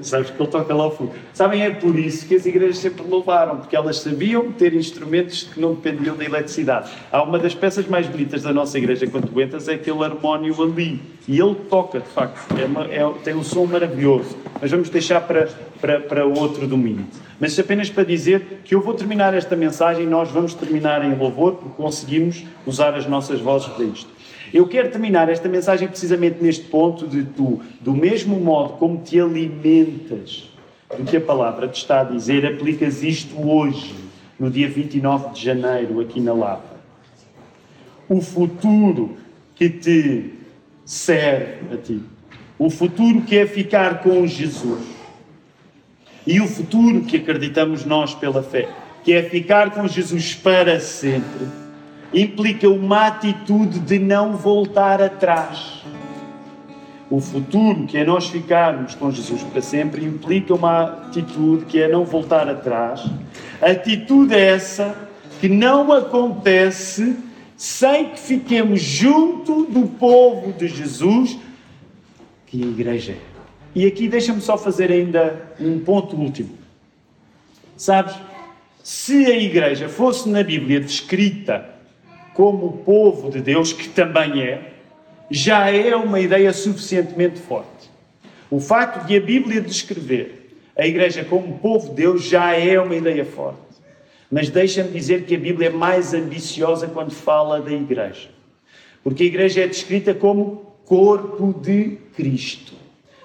Sabes 0.00 0.30
que 0.30 0.40
ele 0.40 0.50
toca 0.50 0.74
lá 0.74 0.84
ao 0.84 0.96
fundo. 0.96 1.12
Sabem, 1.32 1.62
é 1.62 1.70
por 1.70 1.98
isso 1.98 2.26
que 2.26 2.34
as 2.34 2.46
igrejas 2.46 2.78
sempre 2.78 3.04
louvaram, 3.06 3.56
porque 3.56 3.74
elas 3.74 3.98
sabiam 3.98 4.52
ter 4.52 4.74
instrumentos 4.74 5.42
que 5.42 5.60
não 5.60 5.74
dependiam 5.74 6.16
da 6.16 6.24
eletricidade. 6.24 6.90
Há 7.10 7.22
uma 7.22 7.38
das 7.38 7.54
peças 7.54 7.86
mais 7.86 8.06
bonitas 8.06 8.42
da 8.42 8.52
nossa 8.52 8.78
igreja, 8.78 9.06
quando 9.06 9.40
entras, 9.40 9.68
é 9.68 9.74
aquele 9.74 10.02
harmónio 10.04 10.62
ali. 10.62 11.00
E 11.26 11.38
ele 11.38 11.54
toca, 11.68 12.00
de 12.00 12.08
facto. 12.08 12.38
É 12.58 12.64
uma, 12.64 12.84
é, 12.84 13.12
tem 13.24 13.34
um 13.34 13.42
som 13.42 13.66
maravilhoso. 13.66 14.36
Mas 14.60 14.70
vamos 14.70 14.88
deixar 14.88 15.20
para, 15.22 15.48
para, 15.80 16.00
para 16.00 16.24
outro 16.24 16.66
domingo. 16.66 17.04
Mas 17.40 17.58
apenas 17.58 17.90
para 17.90 18.04
dizer 18.04 18.60
que 18.64 18.74
eu 18.74 18.80
vou 18.80 18.94
terminar 18.94 19.34
esta 19.34 19.54
mensagem 19.54 20.04
e 20.04 20.06
nós 20.06 20.30
vamos 20.30 20.54
terminar 20.54 21.04
em 21.04 21.14
louvor, 21.14 21.54
porque 21.54 21.74
conseguimos 21.76 22.44
usar 22.66 22.94
as 22.94 23.06
nossas 23.06 23.40
vozes 23.40 23.68
para 23.68 23.84
isto. 23.84 24.17
Eu 24.52 24.66
quero 24.66 24.90
terminar 24.90 25.28
esta 25.28 25.48
mensagem 25.48 25.88
precisamente 25.88 26.42
neste 26.42 26.64
ponto 26.64 27.06
de 27.06 27.22
tu, 27.22 27.60
do 27.80 27.92
mesmo 27.92 28.40
modo 28.40 28.74
como 28.74 28.98
te 28.98 29.20
alimentas 29.20 30.50
do 30.96 31.04
que 31.04 31.18
a 31.18 31.20
palavra 31.20 31.68
te 31.68 31.80
está 31.80 32.00
a 32.00 32.04
dizer, 32.04 32.46
aplicas 32.46 33.02
isto 33.02 33.36
hoje, 33.46 33.94
no 34.38 34.50
dia 34.50 34.68
29 34.68 35.34
de 35.34 35.44
janeiro, 35.44 36.00
aqui 36.00 36.20
na 36.20 36.32
Lapa. 36.32 36.78
O 38.08 38.22
futuro 38.22 39.16
que 39.54 39.68
te 39.68 40.32
serve 40.84 41.74
a 41.74 41.76
ti. 41.76 42.02
O 42.58 42.70
futuro 42.70 43.20
que 43.22 43.36
é 43.36 43.46
ficar 43.46 44.02
com 44.02 44.26
Jesus. 44.26 44.82
E 46.26 46.40
o 46.40 46.48
futuro 46.48 47.02
que 47.02 47.18
acreditamos 47.18 47.84
nós 47.84 48.14
pela 48.14 48.42
fé, 48.42 48.68
que 49.04 49.12
é 49.12 49.22
ficar 49.22 49.70
com 49.70 49.86
Jesus 49.86 50.34
para 50.34 50.80
sempre 50.80 51.67
implica 52.12 52.68
uma 52.68 53.06
atitude 53.06 53.78
de 53.80 53.98
não 53.98 54.36
voltar 54.36 55.00
atrás. 55.02 55.82
O 57.10 57.20
futuro, 57.20 57.86
que 57.86 57.96
é 57.96 58.04
nós 58.04 58.28
ficarmos 58.28 58.94
com 58.94 59.10
Jesus 59.10 59.42
para 59.42 59.62
sempre, 59.62 60.04
implica 60.04 60.54
uma 60.54 60.82
atitude 60.82 61.64
que 61.64 61.80
é 61.80 61.88
não 61.88 62.04
voltar 62.04 62.48
atrás. 62.48 63.04
Atitude 63.62 64.34
essa 64.34 64.94
que 65.40 65.48
não 65.48 65.90
acontece 65.92 67.16
sem 67.56 68.10
que 68.10 68.20
fiquemos 68.20 68.80
junto 68.80 69.64
do 69.64 69.86
povo 69.86 70.52
de 70.52 70.68
Jesus, 70.68 71.38
que 72.46 72.62
a 72.62 72.66
igreja 72.66 73.12
é. 73.12 73.18
E 73.74 73.86
aqui 73.86 74.08
deixa-me 74.08 74.40
só 74.40 74.58
fazer 74.58 74.90
ainda 74.92 75.54
um 75.60 75.78
ponto 75.78 76.16
último. 76.16 76.50
Sabes, 77.76 78.14
se 78.82 79.26
a 79.26 79.36
igreja 79.36 79.88
fosse 79.88 80.28
na 80.28 80.42
Bíblia 80.42 80.80
descrita 80.80 81.77
como 82.38 82.84
povo 82.84 83.32
de 83.32 83.40
Deus, 83.40 83.72
que 83.72 83.88
também 83.88 84.40
é, 84.40 84.74
já 85.28 85.68
é 85.72 85.96
uma 85.96 86.20
ideia 86.20 86.52
suficientemente 86.52 87.40
forte. 87.40 87.90
O 88.48 88.60
facto 88.60 89.04
de 89.08 89.16
a 89.16 89.20
Bíblia 89.20 89.60
descrever 89.60 90.56
a 90.78 90.86
Igreja 90.86 91.24
como 91.24 91.58
povo 91.58 91.88
de 91.88 91.96
Deus 91.96 92.22
já 92.22 92.54
é 92.54 92.80
uma 92.80 92.94
ideia 92.94 93.24
forte. 93.24 93.58
Mas 94.30 94.50
deixa-me 94.50 94.92
dizer 94.92 95.24
que 95.24 95.34
a 95.34 95.38
Bíblia 95.38 95.66
é 95.66 95.72
mais 95.72 96.14
ambiciosa 96.14 96.86
quando 96.86 97.10
fala 97.10 97.60
da 97.60 97.72
Igreja. 97.72 98.28
Porque 99.02 99.24
a 99.24 99.26
Igreja 99.26 99.64
é 99.64 99.66
descrita 99.66 100.14
como 100.14 100.76
corpo 100.84 101.52
de 101.60 101.98
Cristo. 102.14 102.74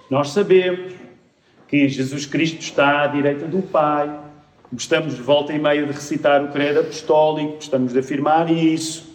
Nós 0.10 0.30
sabemos 0.30 0.92
que 1.68 1.88
Jesus 1.88 2.26
Cristo 2.26 2.62
está 2.62 3.04
à 3.04 3.08
direita 3.08 3.46
do 3.46 3.62
Pai, 3.62 4.10
Gostamos 4.74 5.14
de 5.16 5.22
volta 5.22 5.54
e 5.54 5.60
meia 5.60 5.86
de 5.86 5.92
recitar 5.92 6.44
o 6.44 6.48
credo 6.48 6.80
apostólico, 6.80 7.58
gostamos 7.58 7.94
de 7.94 8.00
afirmar 8.00 8.52
isso. 8.52 9.08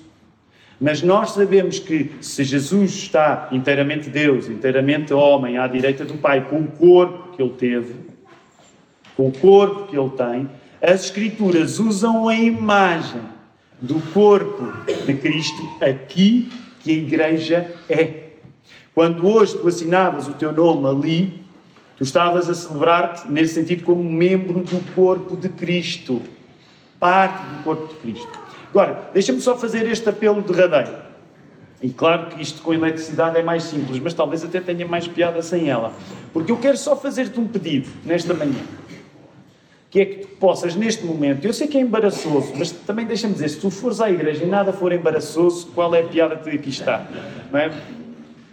Mas 0.81 1.03
nós 1.03 1.33
sabemos 1.33 1.81
que 1.81 2.13
se 2.21 2.45
Jesus 2.45 2.93
está 2.93 3.49
inteiramente 3.51 4.09
Deus, 4.09 4.49
inteiramente 4.49 5.13
homem, 5.13 5.59
à 5.59 5.67
direita 5.67 6.05
do 6.05 6.15
Pai, 6.15 6.49
com 6.49 6.61
o 6.61 6.69
corpo 6.69 7.37
que 7.37 7.43
ele 7.43 7.55
teve, 7.59 7.97
com 9.17 9.27
o 9.27 9.33
corpo 9.33 9.89
que 9.89 9.99
ele 9.99 10.11
tem, 10.11 10.49
as 10.81 11.07
Escrituras 11.07 11.81
usam 11.81 12.29
a 12.29 12.37
imagem 12.37 13.23
do 13.83 14.01
corpo 14.13 14.65
de 15.05 15.15
Cristo 15.15 15.69
aqui 15.81 16.53
que 16.79 16.93
a 16.93 16.95
igreja 16.95 17.75
é. 17.91 18.29
Quando 18.95 19.27
hoje 19.27 19.59
tu 19.59 19.67
assinavas 19.67 20.29
o 20.29 20.35
teu 20.35 20.53
nome 20.53 20.87
ali, 20.87 21.48
tu 21.99 22.05
estavas 22.05 22.49
a 22.49 22.55
celebrar-te, 22.55 23.31
nesse 23.31 23.55
sentido, 23.55 23.83
como 23.83 24.03
membro 24.03 24.61
do 24.61 24.95
corpo 24.95 25.37
de 25.37 25.49
Cristo. 25.49 26.23
Parte 26.99 27.43
do 27.43 27.65
corpo 27.65 27.89
de 27.89 27.95
Cristo. 28.01 28.39
Agora, 28.71 29.11
deixa-me 29.13 29.41
só 29.41 29.59
fazer 29.59 29.87
este 29.87 30.09
apelo 30.09 30.41
derradeiro. 30.41 30.97
E 31.83 31.91
claro 31.91 32.27
que 32.27 32.43
isto 32.43 32.63
com 32.63 32.73
eletricidade 32.73 33.39
é 33.39 33.43
mais 33.43 33.65
simples, 33.65 34.01
mas 34.01 34.15
talvez 34.15 34.45
até 34.45 34.61
tenha 34.61 34.87
mais 34.87 35.07
piada 35.07 35.43
sem 35.43 35.69
ela. 35.69 35.93
Porque 36.33 36.51
eu 36.51 36.57
quero 36.57 36.77
só 36.77 36.97
fazer-te 36.97 37.39
um 37.39 37.47
pedido 37.47 37.89
nesta 38.05 38.35
manhã. 38.35 38.61
Que 39.91 40.01
é 40.01 40.05
que 40.05 40.17
tu 40.19 40.29
possas, 40.37 40.75
neste 40.75 41.05
momento, 41.05 41.45
eu 41.47 41.53
sei 41.53 41.67
que 41.67 41.79
é 41.79 41.81
embaraçoso, 41.81 42.53
mas 42.57 42.71
também 42.71 43.07
deixa-me 43.07 43.33
dizer, 43.33 43.49
se 43.49 43.61
tu 43.61 43.71
fores 43.71 44.01
à 44.01 44.11
igreja 44.11 44.45
e 44.45 44.47
nada 44.47 44.73
for 44.73 44.93
embaraçoso, 44.93 45.69
qual 45.69 45.95
é 45.95 46.01
a 46.01 46.05
piada 46.05 46.37
que 46.37 46.51
aqui 46.51 46.69
está? 46.69 47.07
Não 47.51 47.59
é? 47.59 47.71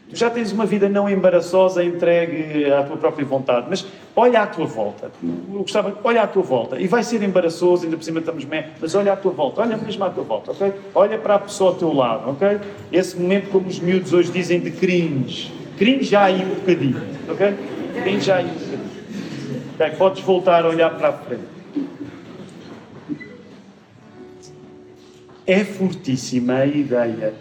Tu 0.09 0.15
já 0.15 0.29
tens 0.29 0.51
uma 0.51 0.67
vida 0.67 0.87
não 0.87 1.09
embaraçosa, 1.09 1.83
entregue 1.83 2.71
à 2.71 2.83
tua 2.83 2.95
própria 2.95 3.25
vontade, 3.25 3.65
mas 3.67 3.85
olha 4.15 4.43
à 4.43 4.47
tua 4.47 4.65
volta. 4.65 5.11
Eu 5.23 5.59
gostava, 5.61 5.97
olha 6.03 6.21
à 6.21 6.27
tua 6.27 6.43
volta. 6.43 6.79
E 6.79 6.87
vai 6.87 7.01
ser 7.03 7.23
embaraçoso, 7.23 7.85
ainda 7.85 7.97
por 7.97 8.03
cima 8.03 8.19
estamos 8.19 8.43
bem, 8.43 8.65
mas 8.79 8.93
olha 8.93 9.13
à 9.13 9.15
tua 9.15 9.31
volta, 9.31 9.61
olha 9.61 9.75
mesmo 9.75 10.03
à 10.03 10.09
tua 10.09 10.23
volta, 10.23 10.51
ok? 10.51 10.73
Olha 10.93 11.17
para 11.17 11.35
a 11.35 11.39
pessoa 11.39 11.71
ao 11.71 11.75
teu 11.75 11.91
lado, 11.91 12.29
ok? 12.29 12.59
Esse 12.91 13.19
momento, 13.19 13.49
como 13.49 13.67
os 13.67 13.79
miúdos 13.79 14.13
hoje 14.13 14.31
dizem, 14.31 14.59
de 14.59 14.69
cringe. 14.69 15.51
Cringe 15.75 16.03
já 16.03 16.25
aí 16.25 16.45
um 16.45 16.55
bocadinho, 16.55 17.01
ok? 17.27 17.55
Cringe 18.03 18.21
já 18.21 18.35
aí 18.37 18.45
um 18.45 19.77
bocadinho. 19.77 19.97
Podes 19.97 20.23
voltar 20.23 20.63
a 20.65 20.69
olhar 20.69 20.91
para 20.91 21.09
a 21.09 21.13
frente. 21.13 21.43
É 25.47 25.63
fortíssima 25.63 26.57
a 26.57 26.65
ideia 26.65 27.33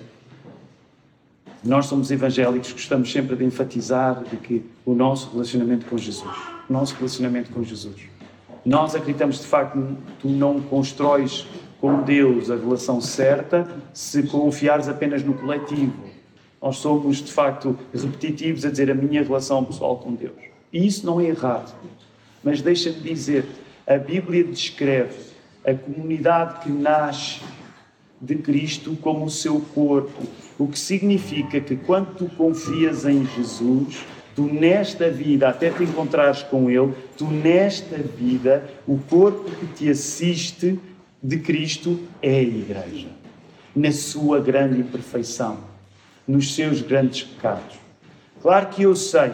nós 1.65 1.87
somos 1.87 2.11
evangélicos, 2.11 2.73
gostamos 2.73 3.11
sempre 3.11 3.35
de 3.37 3.45
enfatizar 3.45 4.23
de 4.25 4.37
que 4.37 4.65
o 4.85 4.95
nosso 4.95 5.31
relacionamento 5.33 5.87
com 5.87 5.97
Jesus, 5.97 6.37
o 6.69 6.73
nosso 6.73 6.95
relacionamento 6.97 7.51
com 7.51 7.63
Jesus. 7.63 7.97
Nós 8.65 8.95
acreditamos 8.95 9.41
de 9.41 9.47
facto 9.47 9.79
que 9.79 10.13
tu 10.21 10.29
não 10.29 10.61
constróis 10.61 11.47
com 11.81 12.03
Deus 12.03 12.51
a 12.51 12.57
relação 12.57 13.01
certa 13.01 13.67
se 13.93 14.23
confiares 14.25 14.89
apenas 14.89 15.23
no 15.23 15.35
coletivo. 15.35 15.93
Nós 16.61 16.77
somos 16.77 17.19
de 17.19 17.33
facto 17.33 17.79
repetitivos 17.93 18.65
a 18.65 18.71
dizer 18.71 18.91
a 18.91 18.95
minha 18.95 19.23
relação 19.23 19.65
pessoal 19.65 19.99
com 19.99 20.15
Deus. 20.15 20.37
E 20.73 20.87
isso 20.87 21.05
não 21.05 21.21
é 21.21 21.27
errado. 21.27 21.75
Mas 22.43 22.61
deixa-me 22.61 23.01
dizer, 23.01 23.47
a 23.87 23.97
Bíblia 23.97 24.45
descreve 24.45 25.15
a 25.65 25.75
comunidade 25.75 26.61
que 26.61 26.71
nasce 26.71 27.41
de 28.21 28.37
Cristo 28.37 28.97
como 29.01 29.27
o 29.27 29.31
seu 29.31 29.61
corpo, 29.61 30.23
o 30.59 30.69
que 30.69 30.79
significa 30.79 31.61
que 31.61 31.77
quando 31.77 32.15
tu 32.17 32.27
confias 32.37 33.05
em 33.05 33.27
Jesus, 33.27 34.05
tu 34.35 34.43
nesta 34.43 35.11
vida, 35.11 35.49
até 35.49 35.71
te 35.71 35.83
encontrares 35.83 36.43
com 36.43 36.71
Ele, 36.71 36.93
tu 37.17 37.27
nesta 37.27 37.97
vida, 37.97 38.65
o 38.87 38.99
corpo 38.99 39.51
que 39.51 39.67
te 39.67 39.91
assiste 39.91 40.79
de 41.23 41.39
Cristo 41.39 42.01
é 42.23 42.37
a 42.39 42.43
Igreja, 42.43 43.09
na 43.75 43.93
sua 43.93 44.41
grande 44.41 44.81
imperfeição, 44.81 45.59
nos 46.27 46.55
seus 46.55 46.81
grandes 46.81 47.23
pecados. 47.23 47.77
Claro 48.41 48.67
que 48.69 48.83
eu 48.83 48.95
sei 48.95 49.33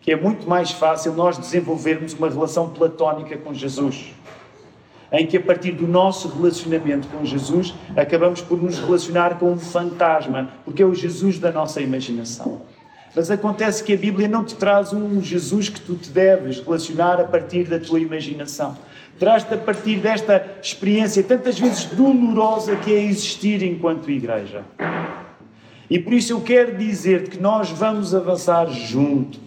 que 0.00 0.10
é 0.10 0.16
muito 0.16 0.48
mais 0.48 0.72
fácil 0.72 1.12
nós 1.12 1.38
desenvolvermos 1.38 2.12
uma 2.12 2.28
relação 2.28 2.68
platónica 2.70 3.36
com 3.38 3.54
Jesus 3.54 4.12
em 5.12 5.26
que 5.26 5.36
a 5.36 5.40
partir 5.40 5.72
do 5.72 5.86
nosso 5.86 6.28
relacionamento 6.28 7.06
com 7.08 7.24
Jesus 7.24 7.74
acabamos 7.96 8.40
por 8.40 8.60
nos 8.60 8.78
relacionar 8.78 9.38
com 9.38 9.52
um 9.52 9.58
fantasma, 9.58 10.50
porque 10.64 10.82
é 10.82 10.86
o 10.86 10.94
Jesus 10.94 11.38
da 11.38 11.52
nossa 11.52 11.80
imaginação. 11.80 12.62
Mas 13.14 13.30
acontece 13.30 13.84
que 13.84 13.92
a 13.92 13.96
Bíblia 13.96 14.26
não 14.26 14.42
te 14.42 14.54
traz 14.54 14.92
um 14.94 15.20
Jesus 15.20 15.68
que 15.68 15.80
tu 15.80 15.96
te 15.96 16.08
deves 16.08 16.60
relacionar 16.60 17.20
a 17.20 17.24
partir 17.24 17.64
da 17.64 17.78
tua 17.78 18.00
imaginação. 18.00 18.74
Traz-te 19.18 19.52
a 19.52 19.58
partir 19.58 19.98
desta 19.98 20.44
experiência 20.62 21.22
tantas 21.22 21.58
vezes 21.58 21.84
dolorosa 21.84 22.74
que 22.76 22.92
é 22.92 23.04
existir 23.04 23.62
enquanto 23.62 24.10
igreja. 24.10 24.64
E 25.90 25.98
por 25.98 26.14
isso 26.14 26.32
eu 26.32 26.40
quero 26.40 26.78
dizer 26.78 27.28
que 27.28 27.38
nós 27.38 27.68
vamos 27.70 28.14
avançar 28.14 28.66
juntos 28.70 29.40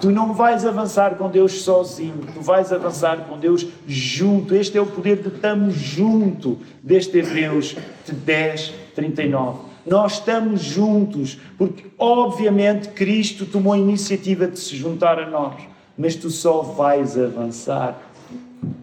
Tu 0.00 0.10
não 0.10 0.32
vais 0.32 0.64
avançar 0.64 1.16
com 1.16 1.28
Deus 1.28 1.60
sozinho, 1.62 2.20
tu 2.32 2.40
vais 2.40 2.72
avançar 2.72 3.26
com 3.28 3.38
Deus 3.38 3.66
junto. 3.86 4.54
Este 4.54 4.78
é 4.78 4.80
o 4.80 4.86
poder 4.86 5.18
de 5.18 5.28
estamos 5.28 5.74
junto 5.74 6.58
deste 6.82 7.18
Hebreus 7.18 7.76
10, 8.10 8.72
39. 8.94 9.58
Nós 9.86 10.14
estamos 10.14 10.62
juntos, 10.62 11.38
porque 11.58 11.84
obviamente 11.98 12.88
Cristo 12.88 13.44
tomou 13.44 13.74
a 13.74 13.78
iniciativa 13.78 14.46
de 14.46 14.58
se 14.58 14.74
juntar 14.74 15.18
a 15.18 15.28
nós, 15.28 15.54
mas 15.98 16.14
tu 16.14 16.30
só 16.30 16.62
vais 16.62 17.18
avançar 17.18 18.00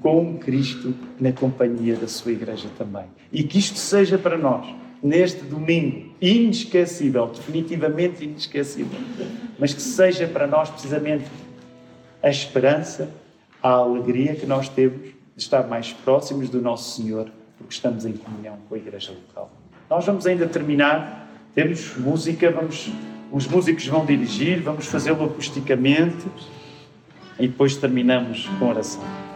com 0.02 0.38
Cristo 0.38 0.94
na 1.20 1.32
companhia 1.32 1.96
da 1.96 2.08
sua 2.08 2.32
igreja 2.32 2.68
também. 2.78 3.06
E 3.32 3.42
que 3.44 3.58
isto 3.58 3.80
seja 3.80 4.18
para 4.20 4.38
nós 4.38 4.68
neste 5.02 5.44
domingo 5.44 6.12
inesquecível, 6.22 7.28
definitivamente 7.28 8.24
inesquecível, 8.24 9.00
mas 9.60 9.74
que 9.74 9.82
seja 9.82 10.28
para 10.28 10.48
nós 10.48 10.70
precisamente 10.70 11.26
a 12.22 12.30
esperança, 12.30 13.10
a 13.62 13.70
alegria 13.70 14.36
que 14.36 14.46
nós 14.46 14.70
temos 14.70 15.02
de 15.02 15.14
estar 15.38 15.68
mais 15.68 15.94
próximos 15.94 16.50
do 16.50 16.62
nosso 16.62 17.00
Senhor, 17.00 17.30
porque 17.58 17.74
estamos 17.74 18.06
em 18.06 18.14
comunhão 18.14 18.58
com 18.68 18.76
a 18.76 18.78
igreja 18.78 19.12
local. 19.12 19.52
Nós 19.90 20.06
vamos 20.06 20.26
ainda 20.26 20.48
terminar, 20.48 21.30
temos 21.54 21.96
música, 21.98 22.52
vamos, 22.52 22.90
os 23.32 23.48
músicos 23.48 23.86
vão 23.88 24.06
dirigir, 24.06 24.62
vamos 24.62 24.88
fazê-lo 24.88 25.24
acusticamente 25.26 26.26
e 27.40 27.48
depois 27.48 27.76
terminamos 27.78 28.48
com 28.60 28.70
oração. 28.70 29.27